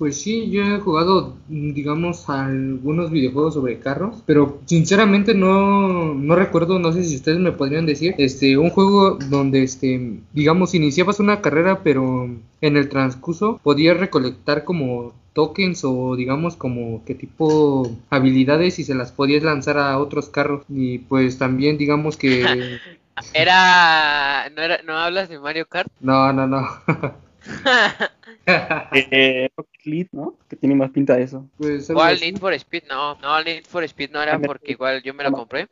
Pues 0.03 0.21
sí, 0.21 0.51
yo 0.51 0.63
he 0.63 0.81
jugado, 0.81 1.37
digamos, 1.49 2.29
algunos 2.29 3.13
videojuegos 3.13 3.55
sobre 3.55 3.79
carros, 3.79 4.23
pero 4.27 4.59
sinceramente 4.67 5.33
no, 5.33 6.13
no 6.13 6.35
recuerdo, 6.35 6.81
no 6.81 6.93
sé 6.93 7.05
si 7.05 7.15
ustedes 7.15 7.39
me 7.39 7.53
podrían 7.53 7.87
decir, 7.87 8.17
este, 8.19 8.59
un 8.59 8.71
juego 8.71 9.17
donde, 9.31 9.63
este, 9.63 10.19
digamos, 10.33 10.75
iniciabas 10.75 11.21
una 11.21 11.41
carrera, 11.41 11.85
pero 11.85 12.29
en 12.61 12.77
el 12.77 12.89
transcurso 12.89 13.61
podías 13.63 13.97
recolectar 13.97 14.65
como 14.65 15.15
tokens 15.35 15.85
o 15.85 16.17
digamos 16.17 16.57
como 16.57 17.05
qué 17.05 17.15
tipo 17.15 17.91
habilidades 18.11 18.79
y 18.79 18.85
se 18.85 18.95
las 18.95 19.13
podías 19.13 19.43
lanzar 19.43 19.79
a 19.79 19.99
otros 19.99 20.29
carros. 20.29 20.65
Y 20.69 20.99
pues 20.99 21.39
también 21.39 21.79
digamos 21.79 22.17
que 22.17 22.45
era 23.35 24.49
no 24.51 24.63
era 24.63 24.83
no 24.83 24.97
hablas 24.99 25.29
de 25.29 25.39
Mario 25.39 25.67
Kart 25.67 25.91
no 26.01 26.33
no 26.33 26.47
no 26.47 26.69
eh, 28.93 29.49
Lead, 29.85 30.09
¿no? 30.13 30.35
Que 30.49 30.57
tiene 30.57 30.75
más 30.75 30.91
pinta 30.91 31.17
de 31.17 31.25
eso. 31.25 31.47
Pues, 31.59 31.91
igual 31.91 32.19
Need 32.21 32.39
for 32.39 32.53
Speed 32.55 32.85
no, 32.89 33.17
no, 33.21 33.43
Need 33.43 33.65
for 33.67 33.83
Speed 33.85 34.11
no 34.13 34.23
era 34.23 34.39
porque 34.39 34.73
igual 34.73 35.03
yo 35.03 35.15
me 35.15 35.25
lo 35.25 35.33
compré. 35.33 35.67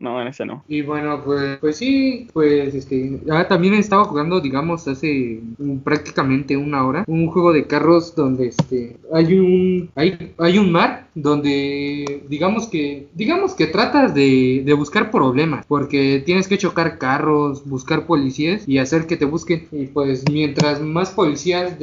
No, 0.00 0.20
en 0.20 0.28
ese 0.28 0.46
no. 0.46 0.64
Y 0.68 0.82
bueno, 0.82 1.22
pues, 1.24 1.58
pues 1.58 1.76
sí, 1.76 2.28
pues 2.32 2.74
este, 2.74 3.20
ah, 3.30 3.46
también 3.48 3.74
estaba 3.74 4.04
jugando, 4.04 4.40
digamos, 4.40 4.86
hace 4.88 5.40
prácticamente 5.84 6.56
una 6.56 6.86
hora, 6.86 7.04
un 7.06 7.28
juego 7.28 7.52
de 7.52 7.66
carros 7.66 8.14
donde 8.14 8.48
este, 8.48 8.96
hay 9.12 9.34
un, 9.34 9.90
hay, 9.94 10.34
hay 10.38 10.58
un 10.58 10.72
mar 10.72 11.08
donde, 11.14 12.24
digamos 12.28 12.68
que, 12.68 13.08
digamos 13.14 13.54
que 13.54 13.66
tratas 13.66 14.14
de, 14.14 14.62
de 14.64 14.72
buscar 14.74 15.10
problemas, 15.10 15.66
porque 15.66 16.22
tienes 16.24 16.48
que 16.48 16.58
chocar 16.58 16.98
carros, 16.98 17.68
buscar 17.68 18.06
policías 18.06 18.66
y 18.66 18.78
hacer 18.78 19.06
que 19.06 19.16
te 19.16 19.24
busquen. 19.24 19.68
Y 19.72 19.86
pues 19.86 20.24
mientras 20.30 20.80
más 20.80 21.10
policías 21.10 21.78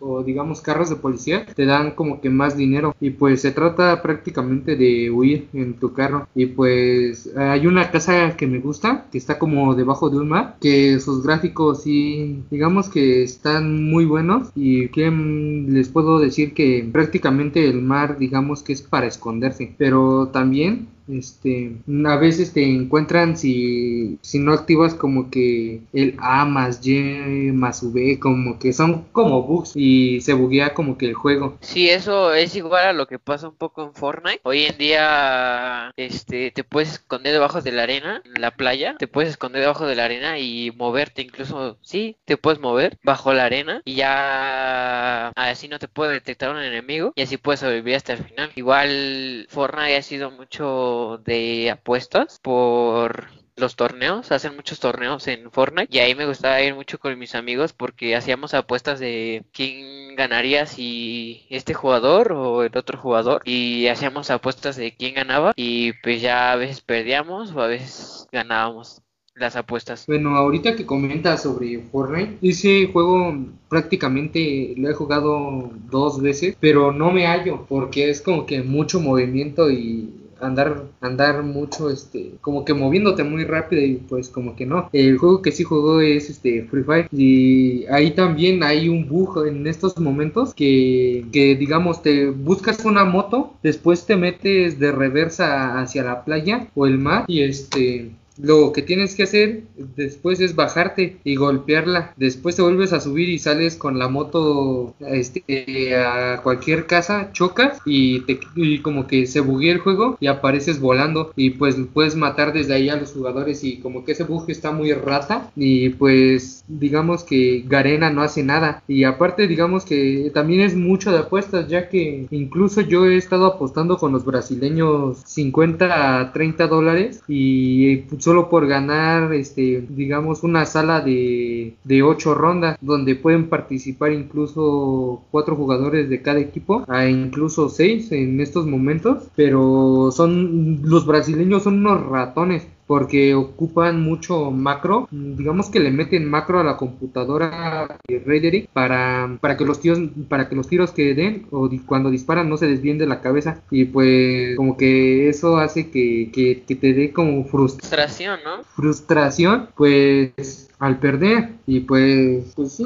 o 0.00 0.22
digamos 0.22 0.60
carros 0.60 0.90
de 0.90 0.96
policía 0.96 1.46
te 1.46 1.66
dan 1.66 1.92
como 1.92 2.20
que 2.20 2.30
más 2.30 2.56
dinero. 2.56 2.94
Y 3.00 3.10
pues 3.10 3.42
se 3.42 3.52
trata 3.52 4.02
prácticamente 4.02 4.76
de 4.76 5.10
huir 5.10 5.48
en 5.52 5.74
tu 5.74 5.92
carro. 5.92 6.28
Y 6.34 6.46
pues 6.46 7.30
hay 7.36 7.66
una 7.66 7.90
casa 7.90 8.36
que 8.36 8.46
me 8.46 8.58
gusta 8.58 9.06
que 9.10 9.18
está 9.18 9.38
como 9.38 9.74
debajo 9.74 10.10
de 10.10 10.18
un 10.18 10.28
mar 10.28 10.56
que 10.60 10.98
sus 11.00 11.22
gráficos 11.22 11.82
sí 11.82 12.42
digamos 12.50 12.88
que 12.88 13.22
están 13.22 13.84
muy 13.90 14.04
buenos. 14.04 14.50
Y 14.54 14.88
que 14.88 15.10
les 15.10 15.88
puedo 15.88 16.18
decir 16.18 16.54
que 16.54 16.88
prácticamente 16.92 17.68
el 17.68 17.82
mar 17.82 18.18
digamos 18.18 18.62
que 18.62 18.72
es 18.72 18.82
para 18.82 19.06
esconderse. 19.06 19.74
Pero 19.78 20.28
también 20.28 20.88
este 21.08 21.76
a 22.06 22.16
veces 22.16 22.52
te 22.52 22.64
encuentran 22.64 23.36
si, 23.36 24.18
si 24.22 24.38
no 24.38 24.52
activas 24.52 24.94
como 24.94 25.30
que 25.30 25.80
el 25.92 26.16
A 26.18 26.44
más 26.44 26.86
Y 26.86 27.50
más 27.52 27.82
V 27.82 28.18
como 28.18 28.58
que 28.58 28.72
son 28.72 29.04
como 29.12 29.42
bugs 29.42 29.72
y 29.74 30.20
se 30.20 30.32
buguea 30.32 30.74
como 30.74 30.98
que 30.98 31.06
el 31.06 31.14
juego. 31.14 31.58
Sí 31.60 31.90
eso 31.90 32.32
es 32.34 32.54
igual 32.56 32.86
a 32.86 32.92
lo 32.92 33.06
que 33.06 33.18
pasa 33.18 33.48
un 33.48 33.56
poco 33.56 33.82
en 33.84 33.94
Fortnite. 33.94 34.40
Hoy 34.44 34.64
en 34.64 34.78
día 34.78 35.92
este 35.96 36.50
te 36.50 36.64
puedes 36.64 36.92
esconder 36.92 37.32
debajo 37.32 37.60
de 37.60 37.72
la 37.72 37.82
arena 37.84 38.22
en 38.24 38.40
la 38.40 38.52
playa 38.52 38.96
te 38.98 39.08
puedes 39.08 39.30
esconder 39.30 39.60
debajo 39.60 39.86
de 39.86 39.94
la 39.94 40.04
arena 40.04 40.38
y 40.38 40.70
moverte 40.76 41.22
incluso 41.22 41.78
sí 41.82 42.16
te 42.24 42.36
puedes 42.36 42.60
mover 42.60 42.98
bajo 43.02 43.32
la 43.32 43.44
arena 43.44 43.82
y 43.84 43.94
ya 43.96 45.28
así 45.34 45.68
no 45.68 45.78
te 45.78 45.88
puede 45.88 46.14
detectar 46.14 46.50
un 46.50 46.58
enemigo 46.58 47.12
y 47.14 47.22
así 47.22 47.36
puedes 47.36 47.60
sobrevivir 47.60 47.96
hasta 47.96 48.14
el 48.14 48.24
final. 48.24 48.50
Igual 48.54 49.46
Fortnite 49.48 49.96
ha 49.96 50.02
sido 50.02 50.30
mucho 50.30 50.91
de 51.24 51.70
apuestas 51.70 52.38
por 52.40 53.28
los 53.56 53.76
torneos, 53.76 54.32
hacen 54.32 54.56
muchos 54.56 54.80
torneos 54.80 55.28
en 55.28 55.50
Fortnite 55.50 55.94
y 55.94 56.00
ahí 56.00 56.14
me 56.14 56.26
gustaba 56.26 56.62
ir 56.62 56.74
mucho 56.74 56.98
con 56.98 57.18
mis 57.18 57.34
amigos 57.34 57.72
porque 57.72 58.16
hacíamos 58.16 58.54
apuestas 58.54 58.98
de 58.98 59.44
quién 59.52 60.16
ganaría 60.16 60.66
si 60.66 61.46
este 61.50 61.74
jugador 61.74 62.32
o 62.32 62.62
el 62.62 62.76
otro 62.76 62.98
jugador 62.98 63.42
y 63.44 63.88
hacíamos 63.88 64.30
apuestas 64.30 64.76
de 64.76 64.94
quién 64.96 65.14
ganaba 65.14 65.52
y 65.56 65.92
pues 66.02 66.22
ya 66.22 66.52
a 66.52 66.56
veces 66.56 66.80
perdíamos 66.80 67.52
o 67.52 67.60
a 67.60 67.66
veces 67.66 68.26
ganábamos 68.32 69.02
las 69.34 69.56
apuestas. 69.56 70.06
Bueno, 70.06 70.36
ahorita 70.36 70.76
que 70.76 70.84
comentas 70.84 71.42
sobre 71.42 71.78
Fortnite, 71.90 72.38
ese 72.42 72.90
juego 72.92 73.34
prácticamente 73.68 74.74
lo 74.76 74.90
he 74.90 74.94
jugado 74.94 75.70
dos 75.90 76.20
veces, 76.20 76.56
pero 76.60 76.92
no 76.92 77.10
me 77.12 77.26
hallo 77.26 77.64
porque 77.68 78.10
es 78.10 78.20
como 78.20 78.44
que 78.44 78.62
mucho 78.62 79.00
movimiento 79.00 79.70
y 79.70 80.21
andar 80.42 80.84
andar 81.00 81.42
mucho 81.42 81.90
este 81.90 82.32
como 82.40 82.64
que 82.64 82.74
moviéndote 82.74 83.24
muy 83.24 83.44
rápido 83.44 83.82
y 83.82 83.94
pues 83.96 84.28
como 84.28 84.56
que 84.56 84.66
no. 84.66 84.88
El 84.92 85.18
juego 85.18 85.42
que 85.42 85.52
sí 85.52 85.64
jugó 85.64 86.00
es 86.00 86.30
este 86.30 86.64
Free 86.64 86.84
Fire. 86.84 87.08
Y 87.12 87.86
ahí 87.86 88.12
también 88.12 88.62
hay 88.62 88.88
un 88.88 89.08
bug 89.08 89.46
en 89.46 89.66
estos 89.66 89.98
momentos 89.98 90.54
que, 90.54 91.24
que 91.32 91.56
digamos 91.56 92.02
te 92.02 92.30
buscas 92.30 92.84
una 92.84 93.04
moto 93.04 93.54
después 93.62 94.06
te 94.06 94.16
metes 94.16 94.78
de 94.78 94.92
reversa 94.92 95.80
hacia 95.80 96.02
la 96.02 96.24
playa 96.24 96.68
o 96.74 96.86
el 96.86 96.98
mar 96.98 97.24
y 97.28 97.42
este 97.42 98.10
lo 98.42 98.72
que 98.72 98.82
tienes 98.82 99.14
que 99.14 99.22
hacer 99.22 99.62
después 99.96 100.40
es 100.40 100.56
bajarte 100.56 101.16
y 101.22 101.36
golpearla. 101.36 102.12
Después 102.16 102.56
te 102.56 102.62
vuelves 102.62 102.92
a 102.92 103.00
subir 103.00 103.28
y 103.28 103.38
sales 103.38 103.76
con 103.76 103.98
la 103.98 104.08
moto 104.08 104.94
este, 105.00 105.96
a 105.96 106.40
cualquier 106.42 106.86
casa, 106.86 107.30
chocas 107.32 107.78
y, 107.84 108.20
te, 108.20 108.40
como 108.82 109.06
que 109.06 109.26
se 109.26 109.40
buguea 109.40 109.72
el 109.72 109.78
juego 109.78 110.16
y 110.20 110.26
apareces 110.26 110.80
volando 110.80 111.32
y 111.36 111.50
pues 111.50 111.76
puedes 111.94 112.16
matar 112.16 112.52
desde 112.52 112.74
ahí 112.74 112.88
a 112.88 112.96
los 112.96 113.12
jugadores 113.12 113.62
y 113.62 113.78
como 113.78 114.04
que 114.04 114.12
ese 114.12 114.24
bug 114.24 114.44
está 114.48 114.72
muy 114.72 114.92
rata 114.92 115.50
y 115.54 115.90
pues 115.90 116.64
digamos 116.66 117.22
que 117.22 117.64
Garena 117.66 118.10
no 118.10 118.22
hace 118.22 118.42
nada 118.42 118.82
y 118.88 119.04
aparte 119.04 119.46
digamos 119.46 119.84
que 119.84 120.30
también 120.34 120.62
es 120.62 120.74
mucho 120.74 121.12
de 121.12 121.18
apuestas 121.18 121.68
ya 121.68 121.88
que 121.88 122.26
incluso 122.30 122.80
yo 122.80 123.06
he 123.06 123.16
estado 123.16 123.46
apostando 123.46 123.98
con 123.98 124.12
los 124.12 124.24
brasileños 124.24 125.18
50 125.26 126.20
a 126.20 126.32
30 126.32 126.66
dólares 126.66 127.22
y 127.28 127.98
solo 128.32 128.48
por 128.48 128.66
ganar 128.66 129.34
este 129.34 129.84
digamos 129.90 130.42
una 130.42 130.64
sala 130.64 131.02
de, 131.02 131.76
de 131.84 132.02
8 132.02 132.34
rondas 132.34 132.78
donde 132.80 133.14
pueden 133.14 133.50
participar 133.50 134.10
incluso 134.10 135.22
cuatro 135.30 135.54
jugadores 135.54 136.08
de 136.08 136.22
cada 136.22 136.40
equipo 136.40 136.82
a 136.88 137.06
incluso 137.06 137.68
6 137.68 138.10
en 138.12 138.40
estos 138.40 138.64
momentos 138.64 139.24
pero 139.36 140.08
son 140.12 140.80
los 140.82 141.04
brasileños 141.04 141.64
son 141.64 141.84
unos 141.84 142.06
ratones 142.06 142.66
porque 142.92 143.34
ocupan 143.34 144.02
mucho 144.02 144.50
macro, 144.50 145.08
digamos 145.10 145.70
que 145.70 145.80
le 145.80 145.90
meten 145.90 146.28
macro 146.28 146.60
a 146.60 146.62
la 146.62 146.76
computadora 146.76 147.96
de 148.06 148.18
Raiderick 148.18 148.68
para, 148.68 149.38
para 149.40 149.56
que 149.56 149.64
los 149.64 149.80
tiros, 149.80 149.98
para 150.28 150.46
que 150.46 150.54
los 150.54 150.68
tiros 150.68 150.90
que 150.90 151.14
den 151.14 151.46
o 151.52 151.70
cuando 151.86 152.10
disparan 152.10 152.50
no 152.50 152.58
se 152.58 152.66
desvíen 152.66 152.98
de 152.98 153.06
la 153.06 153.22
cabeza. 153.22 153.62
Y 153.70 153.86
pues 153.86 154.58
como 154.58 154.76
que 154.76 155.30
eso 155.30 155.56
hace 155.56 155.90
que, 155.90 156.30
que, 156.34 156.64
que 156.64 156.74
te 156.76 156.92
dé 156.92 157.14
como 157.14 157.46
frustración, 157.46 158.40
¿no? 158.44 158.62
Frustración, 158.62 159.68
pues 159.74 160.68
al 160.78 160.98
perder. 160.98 161.48
Y 161.66 161.80
pues 161.80 162.52
pues 162.54 162.72
sí, 162.72 162.84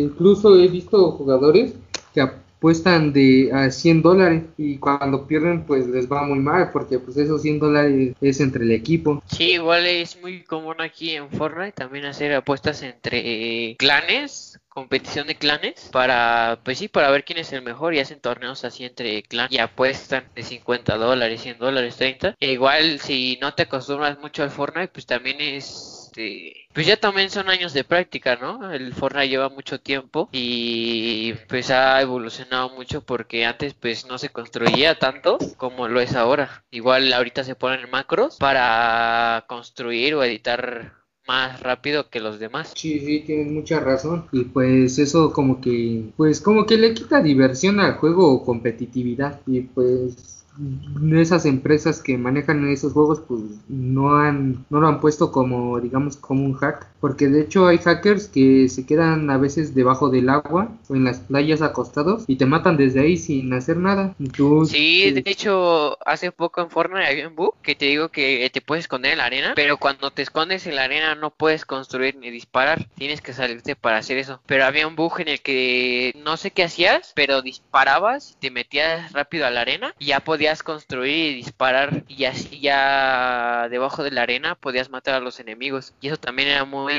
incluso 0.00 0.56
he 0.56 0.68
visto 0.68 1.10
jugadores 1.10 1.74
que 2.14 2.22
apuestan 2.62 3.12
de 3.12 3.50
a 3.52 3.72
100 3.72 4.02
dólares 4.02 4.44
y 4.56 4.78
cuando 4.78 5.26
pierden 5.26 5.64
pues 5.66 5.88
les 5.88 6.10
va 6.10 6.22
muy 6.22 6.38
mal 6.38 6.70
porque 6.70 7.00
pues 7.00 7.16
esos 7.16 7.42
100 7.42 7.58
dólares 7.58 8.14
es 8.20 8.38
entre 8.38 8.62
el 8.62 8.70
equipo. 8.70 9.20
Sí, 9.26 9.54
igual 9.54 9.84
es 9.84 10.20
muy 10.20 10.44
común 10.44 10.80
aquí 10.80 11.10
en 11.10 11.28
Fortnite 11.28 11.72
también 11.72 12.04
hacer 12.04 12.32
apuestas 12.32 12.84
entre 12.84 13.74
clanes 13.80 14.60
competición 14.68 15.26
de 15.26 15.34
clanes 15.34 15.90
para, 15.92 16.60
pues 16.64 16.78
sí, 16.78 16.86
para 16.86 17.10
ver 17.10 17.24
quién 17.24 17.40
es 17.40 17.52
el 17.52 17.62
mejor 17.62 17.94
y 17.94 17.98
hacen 17.98 18.20
torneos 18.20 18.64
así 18.64 18.84
entre 18.84 19.24
clanes 19.24 19.52
y 19.52 19.58
apuestan 19.58 20.24
de 20.34 20.44
50 20.44 20.96
dólares, 20.96 21.42
100 21.42 21.58
dólares, 21.58 21.96
30. 21.96 22.36
E 22.38 22.52
igual 22.52 23.00
si 23.00 23.38
no 23.42 23.52
te 23.54 23.64
acostumbras 23.64 24.18
mucho 24.20 24.44
al 24.44 24.50
Fortnite, 24.50 24.88
pues 24.88 25.04
también 25.04 25.40
es 25.40 26.02
este, 26.12 26.61
pues 26.72 26.86
ya 26.86 26.96
también 26.96 27.30
son 27.30 27.48
años 27.48 27.72
de 27.72 27.84
práctica, 27.84 28.36
¿no? 28.36 28.72
El 28.72 28.94
Fortnite 28.94 29.28
lleva 29.28 29.48
mucho 29.48 29.80
tiempo 29.80 30.28
y 30.32 31.34
pues 31.48 31.70
ha 31.70 32.00
evolucionado 32.00 32.70
mucho 32.70 33.02
porque 33.02 33.44
antes 33.44 33.74
pues 33.74 34.06
no 34.06 34.18
se 34.18 34.30
construía 34.30 34.98
tanto 34.98 35.38
como 35.56 35.88
lo 35.88 36.00
es 36.00 36.14
ahora. 36.14 36.64
Igual 36.70 37.12
ahorita 37.12 37.44
se 37.44 37.54
ponen 37.54 37.90
macros 37.90 38.36
para 38.38 39.44
construir 39.48 40.14
o 40.14 40.24
editar 40.24 41.02
más 41.26 41.60
rápido 41.60 42.10
que 42.10 42.20
los 42.20 42.38
demás. 42.38 42.72
Sí, 42.74 43.00
sí, 43.00 43.20
tienes 43.20 43.52
mucha 43.52 43.80
razón. 43.80 44.26
Y 44.32 44.44
pues 44.44 44.98
eso 44.98 45.32
como 45.32 45.60
que, 45.60 46.10
pues 46.16 46.40
como 46.40 46.66
que 46.66 46.76
le 46.76 46.94
quita 46.94 47.22
diversión 47.22 47.80
al 47.80 47.94
juego 47.94 48.32
o 48.32 48.44
competitividad. 48.44 49.40
Y 49.46 49.60
pues 49.62 50.41
esas 51.12 51.46
empresas 51.46 52.02
que 52.02 52.18
manejan 52.18 52.68
esos 52.68 52.92
juegos 52.92 53.20
pues 53.20 53.40
no 53.68 54.16
han 54.16 54.64
no 54.68 54.80
lo 54.80 54.88
han 54.88 55.00
puesto 55.00 55.32
como 55.32 55.80
digamos 55.80 56.16
como 56.16 56.44
un 56.44 56.54
hack 56.54 56.91
porque 57.02 57.26
de 57.26 57.40
hecho 57.40 57.66
hay 57.66 57.78
hackers 57.78 58.28
que 58.28 58.68
se 58.68 58.86
quedan 58.86 59.28
a 59.28 59.36
veces 59.36 59.74
debajo 59.74 60.08
del 60.08 60.28
agua 60.28 60.68
o 60.88 60.94
en 60.94 61.02
las 61.02 61.18
playas 61.18 61.60
acostados 61.60 62.22
y 62.28 62.36
te 62.36 62.46
matan 62.46 62.76
desde 62.76 63.00
ahí 63.00 63.16
sin 63.16 63.52
hacer 63.52 63.76
nada. 63.76 64.14
Sí 64.66 65.10
de 65.10 65.24
hecho 65.26 65.98
hace 66.06 66.30
poco 66.30 66.60
en 66.60 66.70
Fortnite 66.70 67.04
había 67.04 67.26
un 67.26 67.34
bug 67.34 67.56
que 67.60 67.74
te 67.74 67.86
digo 67.86 68.10
que 68.10 68.48
te 68.52 68.60
puedes 68.60 68.84
esconder 68.84 69.12
en 69.12 69.18
la 69.18 69.24
arena 69.24 69.52
pero 69.56 69.78
cuando 69.78 70.12
te 70.12 70.22
escondes 70.22 70.68
en 70.68 70.76
la 70.76 70.84
arena 70.84 71.16
no 71.16 71.30
puedes 71.30 71.64
construir 71.64 72.14
ni 72.14 72.30
disparar. 72.30 72.86
Tienes 72.94 73.20
que 73.20 73.32
salirte 73.32 73.74
para 73.74 73.96
hacer 73.96 74.18
eso. 74.18 74.40
Pero 74.46 74.64
había 74.64 74.86
un 74.86 74.94
bug 74.94 75.22
en 75.22 75.28
el 75.28 75.40
que 75.40 76.14
no 76.24 76.36
sé 76.36 76.52
qué 76.52 76.62
hacías 76.62 77.12
pero 77.16 77.42
disparabas 77.42 78.36
te 78.40 78.52
metías 78.52 79.12
rápido 79.12 79.44
a 79.44 79.50
la 79.50 79.62
arena 79.62 79.92
y 79.98 80.06
ya 80.06 80.20
podías 80.20 80.62
construir 80.62 81.32
y 81.32 81.34
disparar 81.34 82.04
y 82.06 82.26
así 82.26 82.60
ya 82.60 83.66
debajo 83.70 84.04
de 84.04 84.12
la 84.12 84.22
arena 84.22 84.54
podías 84.54 84.88
matar 84.88 85.16
a 85.16 85.20
los 85.20 85.40
enemigos. 85.40 85.94
Y 86.00 86.06
eso 86.06 86.16
también 86.16 86.48
era 86.48 86.64
muy 86.64 86.91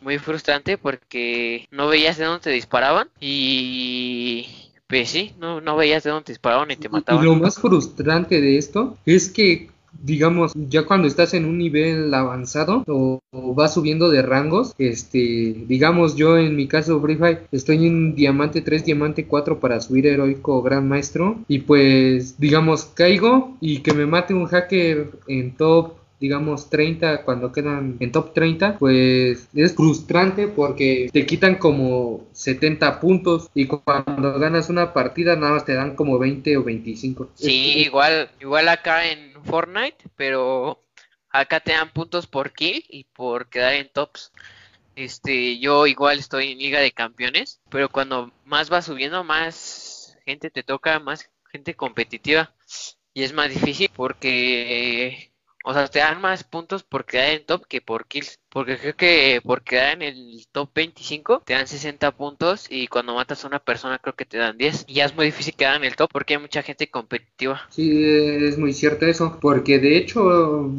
muy 0.00 0.18
frustrante 0.18 0.78
porque 0.78 1.66
no 1.70 1.88
veías 1.88 2.16
de 2.18 2.24
dónde 2.24 2.44
te 2.44 2.50
disparaban 2.50 3.08
y 3.20 4.46
pues 4.86 5.10
sí, 5.10 5.34
no, 5.38 5.60
no 5.60 5.76
veías 5.76 6.04
de 6.04 6.10
dónde 6.10 6.26
te 6.26 6.32
disparaban 6.32 6.70
y 6.70 6.76
te 6.76 6.88
mataban. 6.88 7.22
Y 7.22 7.26
lo 7.26 7.34
más 7.34 7.56
frustrante 7.56 8.40
de 8.40 8.58
esto 8.58 8.96
es 9.04 9.28
que 9.28 9.68
digamos, 10.02 10.52
ya 10.54 10.84
cuando 10.84 11.08
estás 11.08 11.34
en 11.34 11.44
un 11.44 11.58
nivel 11.58 12.12
avanzado 12.12 12.84
o, 12.86 13.20
vas 13.32 13.74
subiendo 13.74 14.10
de 14.10 14.22
rangos, 14.22 14.74
este, 14.78 15.64
digamos 15.66 16.16
yo 16.16 16.38
en 16.38 16.56
mi 16.56 16.68
caso 16.68 17.00
Free 17.00 17.16
Fire 17.16 17.46
estoy 17.52 17.86
en 17.86 18.14
diamante 18.14 18.60
3, 18.60 18.84
diamante 18.84 19.26
4 19.26 19.60
para 19.60 19.80
subir 19.80 20.06
heroico 20.06 20.62
gran 20.62 20.88
maestro 20.88 21.38
y 21.48 21.60
pues 21.60 22.38
digamos 22.38 22.84
caigo 22.84 23.56
y 23.60 23.78
que 23.78 23.94
me 23.94 24.06
mate 24.06 24.34
un 24.34 24.46
hacker 24.46 25.10
en 25.28 25.56
top 25.56 25.94
digamos 26.20 26.70
30 26.70 27.22
cuando 27.22 27.52
quedan 27.52 27.96
en 28.00 28.12
top 28.12 28.32
30 28.32 28.78
pues 28.78 29.48
es 29.54 29.74
frustrante 29.74 30.48
porque 30.48 31.10
te 31.12 31.26
quitan 31.26 31.56
como 31.56 32.26
70 32.32 33.00
puntos 33.00 33.50
y 33.54 33.66
cuando 33.66 34.38
ganas 34.38 34.68
una 34.70 34.92
partida 34.92 35.36
nada 35.36 35.52
más 35.52 35.64
te 35.64 35.74
dan 35.74 35.94
como 35.94 36.18
20 36.18 36.56
o 36.56 36.64
25 36.64 37.30
sí 37.34 37.78
igual 37.78 38.30
igual 38.40 38.68
acá 38.68 39.10
en 39.10 39.34
Fortnite 39.44 39.98
pero 40.16 40.80
acá 41.40 41.60
te 41.60 41.72
dan 41.72 41.90
puntos 41.90 42.26
por 42.26 42.52
kill 42.52 42.84
y 42.88 43.04
por 43.04 43.48
quedar 43.48 43.74
en 43.74 43.88
tops. 43.88 44.32
Este 44.94 45.58
yo 45.58 45.86
igual 45.86 46.18
estoy 46.18 46.52
en 46.52 46.58
liga 46.58 46.80
de 46.80 46.92
campeones 46.92 47.60
pero 47.70 47.90
cuando 47.90 48.32
más 48.44 48.72
va 48.72 48.82
subiendo 48.82 49.24
más 49.24 50.18
gente 50.24 50.50
te 50.50 50.62
toca 50.62 50.98
más 50.98 51.30
gente 51.52 51.74
competitiva. 51.74 52.54
Y 53.14 53.22
es 53.22 53.32
más 53.32 53.48
difícil 53.48 53.90
porque 53.94 55.32
o 55.66 55.74
sea, 55.74 55.88
te 55.88 55.98
dan 55.98 56.20
más 56.20 56.44
puntos 56.44 56.84
por 56.84 57.06
quedar 57.06 57.30
en 57.30 57.44
top 57.44 57.66
que 57.66 57.80
por 57.82 58.06
kills. 58.06 58.40
Porque 58.56 58.78
creo 58.78 58.96
que 58.96 59.40
por 59.44 59.60
quedar 59.60 59.96
en 59.96 60.02
el 60.02 60.46
top 60.50 60.70
25 60.74 61.42
te 61.44 61.52
dan 61.52 61.66
60 61.66 62.10
puntos 62.12 62.68
y 62.70 62.86
cuando 62.86 63.14
matas 63.14 63.44
a 63.44 63.48
una 63.48 63.58
persona 63.58 63.98
creo 63.98 64.14
que 64.14 64.24
te 64.24 64.38
dan 64.38 64.56
10. 64.56 64.86
Y 64.88 64.94
ya 64.94 65.04
es 65.04 65.14
muy 65.14 65.26
difícil 65.26 65.52
quedar 65.52 65.76
en 65.76 65.84
el 65.84 65.94
top 65.94 66.08
porque 66.10 66.36
hay 66.36 66.40
mucha 66.40 66.62
gente 66.62 66.88
competitiva. 66.88 67.60
Sí, 67.68 68.02
es 68.02 68.56
muy 68.56 68.72
cierto 68.72 69.04
eso. 69.04 69.36
Porque 69.42 69.78
de 69.78 69.98
hecho, 69.98 70.70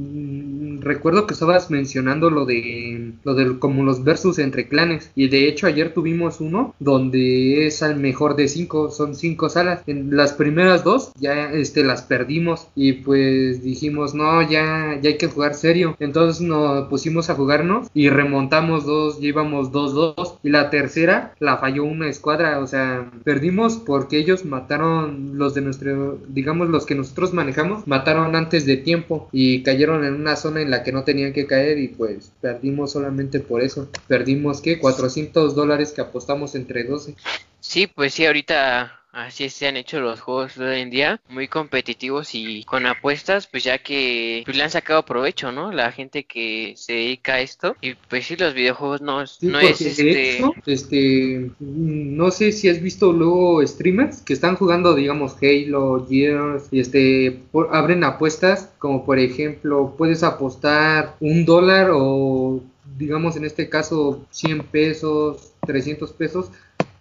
recuerdo 0.82 1.28
que 1.28 1.34
estabas 1.34 1.70
mencionando 1.70 2.30
lo 2.30 2.46
de 2.46 3.14
lo 3.24 3.36
de 3.36 3.60
como 3.60 3.84
los 3.84 4.04
versus 4.04 4.40
entre 4.40 4.68
clanes 4.68 5.12
y 5.16 5.28
de 5.28 5.48
hecho 5.48 5.68
ayer 5.68 5.94
tuvimos 5.94 6.40
uno 6.42 6.74
donde 6.80 7.68
es 7.68 7.84
al 7.84 7.98
mejor 7.98 8.36
de 8.36 8.48
cinco 8.48 8.90
son 8.90 9.16
cinco 9.16 9.50
salas 9.50 9.82
en 9.88 10.16
las 10.16 10.34
primeras 10.34 10.84
dos 10.84 11.12
ya 11.20 11.52
este 11.52 11.84
las 11.84 12.02
perdimos 12.04 12.68
y 12.76 12.94
pues 12.94 13.64
dijimos 13.64 14.14
no 14.14 14.42
ya 14.42 14.98
ya 15.02 15.10
hay 15.10 15.18
que 15.18 15.28
jugar 15.28 15.56
serio 15.56 15.96
entonces 16.00 16.42
nos 16.42 16.88
pusimos 16.88 17.30
a 17.30 17.36
y 17.94 18.10
remontamos 18.10 18.86
dos 18.86 19.20
llevamos 19.20 19.72
dos 19.72 19.94
dos 19.94 20.36
y 20.44 20.50
la 20.50 20.70
tercera 20.70 21.34
la 21.40 21.58
falló 21.58 21.84
una 21.84 22.10
escuadra 22.10 22.60
o 22.60 22.68
sea 22.68 23.10
perdimos 23.24 23.78
porque 23.78 24.18
ellos 24.18 24.46
mataron 24.46 25.38
los 25.38 25.54
de 25.54 25.62
nuestro 25.62 26.20
digamos 26.28 26.70
los 26.70 26.86
que 26.86 26.96
nosotros 26.96 27.34
manejamos 27.34 27.88
mataron 27.88 28.36
antes 28.36 28.66
de 28.66 28.78
tiempo 28.78 29.30
y 29.32 29.64
cayeron 29.64 30.06
en 30.06 30.14
una 30.16 30.36
zona 30.36 30.62
en 30.62 30.72
la 30.72 30.84
que 30.84 30.92
no 30.92 31.04
tenían 31.04 31.34
que 31.34 31.48
caer 31.48 31.78
y 31.78 31.90
pues 31.90 32.32
perdimos 32.42 32.92
solamente 32.92 33.40
por 33.40 33.62
eso. 33.62 33.90
Perdimos 34.08 34.62
que 34.62 34.80
400 34.80 35.56
dólares 35.56 35.92
que 35.92 36.02
apostamos 36.02 36.56
entre 36.56 36.84
12. 36.84 37.16
Sí, 37.60 37.88
pues 37.88 38.14
sí, 38.14 38.26
ahorita 38.26 38.97
así 39.12 39.50
se 39.50 39.68
han 39.68 39.78
hecho 39.78 40.00
los 40.00 40.22
juegos 40.22 40.56
de 40.56 40.66
hoy 40.66 40.82
en 40.82 40.90
día, 40.90 41.22
muy 41.30 41.48
competitivos 41.48 42.34
y 42.34 42.64
con 42.64 42.86
apuestas, 42.86 43.48
pues 43.48 43.64
ya 43.64 43.80
que 43.80 44.44
pues, 44.46 44.56
le 44.56 44.64
han 44.64 44.70
sacado 44.70 45.06
provecho, 45.06 45.52
¿no? 45.52 45.72
La 45.72 45.92
gente 45.92 46.26
que 46.26 46.74
se 46.76 46.94
dedica 46.94 47.36
a 47.36 47.42
esto 47.42 47.76
y 47.82 47.96
pues 47.96 48.26
sí, 48.26 48.36
los 48.36 48.54
videojuegos 48.54 49.02
no, 49.02 49.24
no 49.42 49.60
es 49.60 49.82
este... 49.82 50.42
este... 50.66 51.52
No 51.60 52.32
sé 52.32 52.52
si 52.52 52.70
has 52.70 52.82
visto 52.82 53.12
luego 53.12 53.66
streamers 53.66 54.22
que 54.22 54.34
están 54.34 54.56
jugando, 54.56 54.96
digamos, 54.96 55.36
Halo, 55.42 56.06
Gears 56.08 56.68
y 56.72 56.80
este, 56.80 57.42
abren 57.72 58.04
apuestas 58.04 58.70
como 58.78 59.06
por 59.06 59.20
ejemplo, 59.20 59.96
puedes 59.98 60.24
apostar 60.24 61.16
un 61.20 61.46
dólar 61.46 61.90
o 61.94 62.62
digamos 62.98 63.36
en 63.36 63.46
este 63.46 63.70
caso 63.70 64.26
100 64.32 64.64
pesos, 64.68 65.54
300 65.66 66.12
pesos 66.14 66.52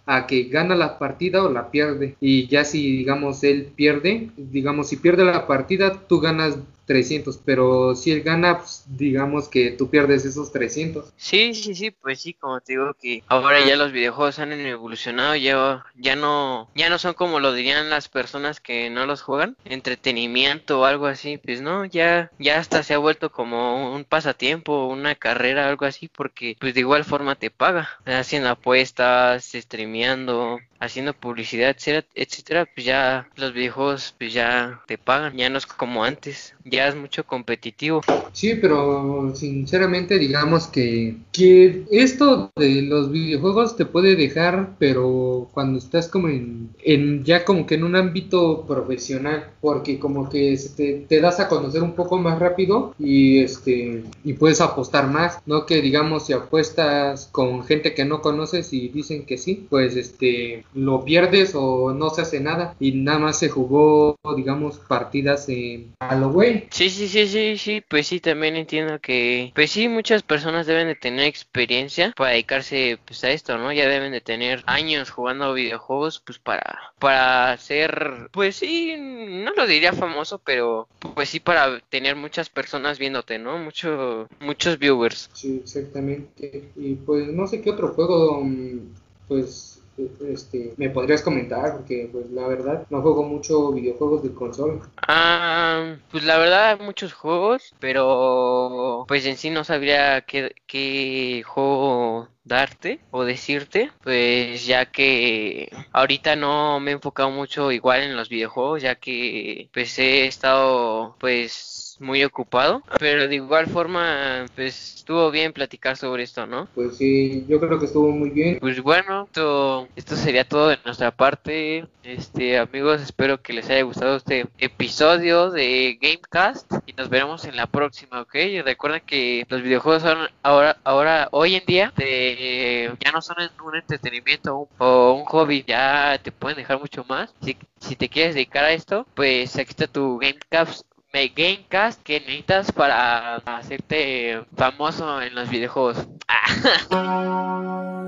a 0.07 0.25
que 0.25 0.45
gana 0.45 0.75
la 0.75 0.97
partida 0.97 1.43
o 1.43 1.51
la 1.51 1.69
pierde. 1.69 2.15
Y 2.19 2.47
ya 2.47 2.63
si, 2.63 2.97
digamos, 2.97 3.43
él 3.43 3.69
pierde, 3.75 4.29
digamos, 4.37 4.87
si 4.87 4.95
pierde 4.95 5.25
la 5.25 5.45
partida, 5.45 5.93
tú 6.07 6.19
ganas 6.19 6.57
300, 6.87 7.39
pero 7.45 7.95
si 7.95 8.11
él 8.11 8.23
gana, 8.23 8.59
pues, 8.59 8.85
digamos 8.87 9.49
que 9.49 9.71
tú 9.71 9.89
pierdes 9.89 10.25
esos 10.25 10.51
300. 10.51 11.13
Sí, 11.17 11.53
sí, 11.53 11.75
sí, 11.75 11.91
pues 11.91 12.21
sí, 12.21 12.33
como 12.33 12.61
te 12.61 12.73
digo 12.73 12.95
que 12.99 13.23
ahora 13.27 13.63
ya 13.63 13.75
los 13.75 13.91
videojuegos 13.91 14.39
han 14.39 14.53
evolucionado, 14.53 15.35
ya, 15.35 15.85
ya 15.95 16.15
no, 16.15 16.69
ya 16.73 16.89
no 16.89 16.97
son 16.97 17.13
como 17.13 17.39
lo 17.39 17.53
dirían 17.53 17.89
las 17.89 18.07
personas 18.07 18.61
que 18.61 18.89
no 18.89 19.05
los 19.05 19.21
juegan, 19.21 19.57
entretenimiento 19.65 20.79
o 20.79 20.85
algo 20.85 21.07
así, 21.07 21.37
pues 21.37 21.61
no, 21.61 21.85
ya, 21.85 22.31
ya 22.39 22.57
hasta 22.57 22.81
se 22.83 22.93
ha 22.93 22.97
vuelto 22.97 23.31
como 23.31 23.93
un 23.93 24.05
pasatiempo, 24.05 24.87
una 24.87 25.15
carrera, 25.15 25.67
algo 25.67 25.85
así, 25.85 26.07
porque 26.07 26.55
pues 26.59 26.73
de 26.73 26.79
igual 26.79 27.03
forma 27.03 27.35
te 27.35 27.51
paga, 27.51 27.89
haciendo 28.05 28.49
apuestas, 28.49 29.51
streameando, 29.53 30.59
haciendo 30.79 31.13
publicidad, 31.13 31.75
etcétera, 32.15 32.67
pues 32.73 32.85
ya 32.85 33.27
los 33.35 33.53
videojuegos 33.53 34.13
pues 34.17 34.33
ya 34.33 34.81
te 34.87 34.97
pagan, 34.97 35.35
ya 35.35 35.49
no 35.49 35.57
es 35.57 35.65
como 35.65 36.03
antes, 36.03 36.53
ya 36.65 36.87
es 36.87 36.95
mucho 36.95 37.25
competitivo. 37.25 38.01
Sí, 38.33 38.55
pero 38.55 39.33
sinceramente 39.35 40.19
digamos 40.19 40.67
que, 40.67 41.17
que 41.31 41.83
esto 41.91 42.51
de 42.55 42.83
los 42.83 43.11
videojuegos 43.11 43.75
te 43.75 43.85
puede 43.85 44.15
dejar, 44.15 44.75
pero 44.79 45.49
cuando 45.53 45.79
estás 45.79 46.07
como 46.07 46.29
en, 46.29 46.69
en 46.83 47.23
ya 47.23 47.45
como 47.45 47.65
que 47.65 47.75
en 47.75 47.83
un 47.83 47.95
ámbito 47.95 48.65
profesional, 48.67 49.51
porque 49.61 49.99
como 49.99 50.29
que 50.29 50.57
te, 50.75 51.05
te 51.07 51.21
das 51.21 51.39
a 51.39 51.47
conocer 51.47 51.81
un 51.83 51.93
poco 51.93 52.17
más 52.17 52.39
rápido 52.39 52.93
y 52.99 53.39
este 53.39 54.03
y 54.23 54.33
puedes 54.33 54.61
apostar 54.61 55.07
más, 55.09 55.39
no 55.45 55.65
que 55.65 55.81
digamos 55.81 56.27
si 56.27 56.33
apuestas 56.33 57.29
con 57.31 57.63
gente 57.63 57.93
que 57.93 58.05
no 58.05 58.21
conoces 58.21 58.73
y 58.73 58.89
dicen 58.89 59.25
que 59.25 59.37
sí, 59.37 59.67
pues 59.69 59.95
este 59.95 60.65
lo 60.77 61.03
pierdes 61.03 61.53
o 61.55 61.91
no 61.93 62.09
se 62.11 62.21
hace 62.21 62.39
nada 62.39 62.75
y 62.79 62.91
nada 62.91 63.19
más 63.19 63.39
se 63.39 63.49
jugó 63.49 64.15
digamos 64.35 64.77
partidas 64.77 65.49
en 65.49 65.93
Halloween. 65.99 66.65
Sí, 66.69 66.89
sí, 66.89 67.07
sí, 67.07 67.27
sí, 67.27 67.57
sí, 67.57 67.83
pues 67.87 68.07
sí, 68.07 68.19
también 68.19 68.55
entiendo 68.55 68.99
que 68.99 69.51
pues 69.55 69.71
sí, 69.71 69.87
muchas 69.89 70.21
personas 70.21 70.67
deben 70.67 70.87
de 70.87 70.95
tener 70.95 71.25
experiencia 71.25 72.13
para 72.15 72.31
dedicarse 72.31 72.99
pues 73.05 73.23
a 73.23 73.31
esto, 73.31 73.57
¿no? 73.57 73.71
Ya 73.71 73.87
deben 73.87 74.11
de 74.11 74.21
tener 74.21 74.63
años 74.67 75.09
jugando 75.09 75.53
videojuegos 75.53 76.21
pues 76.23 76.37
para 76.37 76.93
para 76.99 77.57
ser 77.57 78.29
pues 78.31 78.57
sí, 78.57 78.95
no 78.97 79.51
lo 79.53 79.65
diría 79.65 79.93
famoso, 79.93 80.39
pero 80.39 80.87
pues 81.15 81.29
sí 81.29 81.39
para 81.39 81.79
tener 81.89 82.15
muchas 82.15 82.49
personas 82.49 82.99
viéndote, 82.99 83.39
¿no? 83.39 83.57
Mucho 83.57 84.27
muchos 84.39 84.77
viewers. 84.77 85.29
Sí, 85.33 85.61
exactamente. 85.63 86.69
Y 86.75 86.95
pues 86.95 87.27
no 87.29 87.47
sé 87.47 87.61
qué 87.61 87.71
otro 87.71 87.93
juego 87.93 88.43
mm, 88.43 88.79
pues 89.27 89.76
este, 89.97 90.73
me 90.77 90.89
podrías 90.89 91.21
comentar 91.21 91.73
porque 91.73 92.09
pues 92.11 92.29
la 92.31 92.47
verdad 92.47 92.85
no 92.89 93.01
juego 93.01 93.23
mucho 93.23 93.71
videojuegos 93.71 94.23
de 94.23 94.33
consola. 94.33 94.89
Ah, 95.07 95.95
pues 96.11 96.23
la 96.23 96.37
verdad 96.37 96.79
muchos 96.79 97.13
juegos, 97.13 97.73
pero 97.79 99.05
pues 99.07 99.25
en 99.25 99.37
sí 99.37 99.49
no 99.49 99.63
sabría 99.63 100.21
qué, 100.21 100.53
qué 100.67 101.43
juego 101.45 102.29
darte 102.43 103.01
o 103.11 103.23
decirte, 103.23 103.91
pues 104.03 104.65
ya 104.65 104.85
que 104.91 105.69
ahorita 105.91 106.35
no 106.35 106.79
me 106.79 106.91
he 106.91 106.93
enfocado 106.93 107.29
mucho 107.29 107.71
igual 107.71 108.03
en 108.03 108.15
los 108.15 108.29
videojuegos, 108.29 108.81
ya 108.81 108.95
que 108.95 109.69
pues 109.73 109.97
he 109.99 110.27
estado 110.27 111.15
pues 111.19 111.76
muy 111.99 112.23
ocupado, 112.23 112.83
pero 112.99 113.27
de 113.27 113.35
igual 113.35 113.67
forma, 113.67 114.45
pues 114.55 114.95
estuvo 114.95 115.31
bien 115.31 115.53
platicar 115.53 115.97
sobre 115.97 116.23
esto, 116.23 116.45
¿no? 116.45 116.67
Pues 116.75 116.97
sí, 116.97 117.45
yo 117.47 117.59
creo 117.59 117.79
que 117.79 117.85
estuvo 117.85 118.11
muy 118.11 118.29
bien. 118.29 118.59
Pues 118.59 118.81
bueno, 118.81 119.23
esto, 119.23 119.87
esto 119.95 120.15
sería 120.15 120.47
todo 120.47 120.69
de 120.69 120.79
nuestra 120.85 121.11
parte. 121.11 121.87
Este, 122.03 122.57
amigos, 122.57 123.01
espero 123.01 123.41
que 123.41 123.53
les 123.53 123.69
haya 123.69 123.81
gustado 123.83 124.17
este 124.17 124.47
episodio 124.59 125.51
de 125.51 125.97
Gamecast 126.01 126.71
y 126.85 126.93
nos 126.93 127.09
veremos 127.09 127.45
en 127.45 127.55
la 127.55 127.67
próxima, 127.67 128.21
¿ok? 128.21 128.35
Y 128.35 128.61
recuerden 128.61 129.01
que 129.05 129.45
los 129.49 129.61
videojuegos 129.61 130.03
son 130.03 130.17
ahora, 130.43 130.77
ahora, 130.83 131.27
hoy 131.31 131.55
en 131.55 131.65
día, 131.65 131.93
ya 131.97 133.11
no 133.11 133.21
son 133.21 133.37
un 133.63 133.75
entretenimiento 133.75 134.67
o 134.77 135.13
un 135.13 135.25
hobby, 135.25 135.63
ya 135.67 136.19
te 136.21 136.31
pueden 136.31 136.57
dejar 136.57 136.79
mucho 136.79 137.05
más. 137.09 137.33
Si, 137.41 137.57
si 137.79 137.95
te 137.95 138.09
quieres 138.09 138.35
dedicar 138.35 138.63
a 138.65 138.71
esto, 138.71 139.05
pues 139.13 139.55
aquí 139.57 139.71
está 139.71 139.87
tu 139.87 140.17
Gamecast 140.17 140.83
Gamecast 141.13 142.01
que 142.03 142.19
necesitas 142.19 142.71
para 142.71 143.37
hacerte 143.37 144.43
famoso 144.55 145.21
en 145.21 145.33
los 145.35 145.49
videojuegos. 145.49 146.07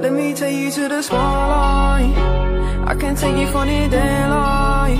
Let 0.00 0.12
me 0.12 0.32
take 0.32 0.54
you 0.54 0.70
to 0.70 0.88
the 0.88 1.02
spotlight. 1.02 2.16
I 2.86 2.94
can 2.94 3.16
take 3.16 3.36
you 3.36 3.48
funny 3.48 3.88
day 3.88 4.28
life. 4.28 4.98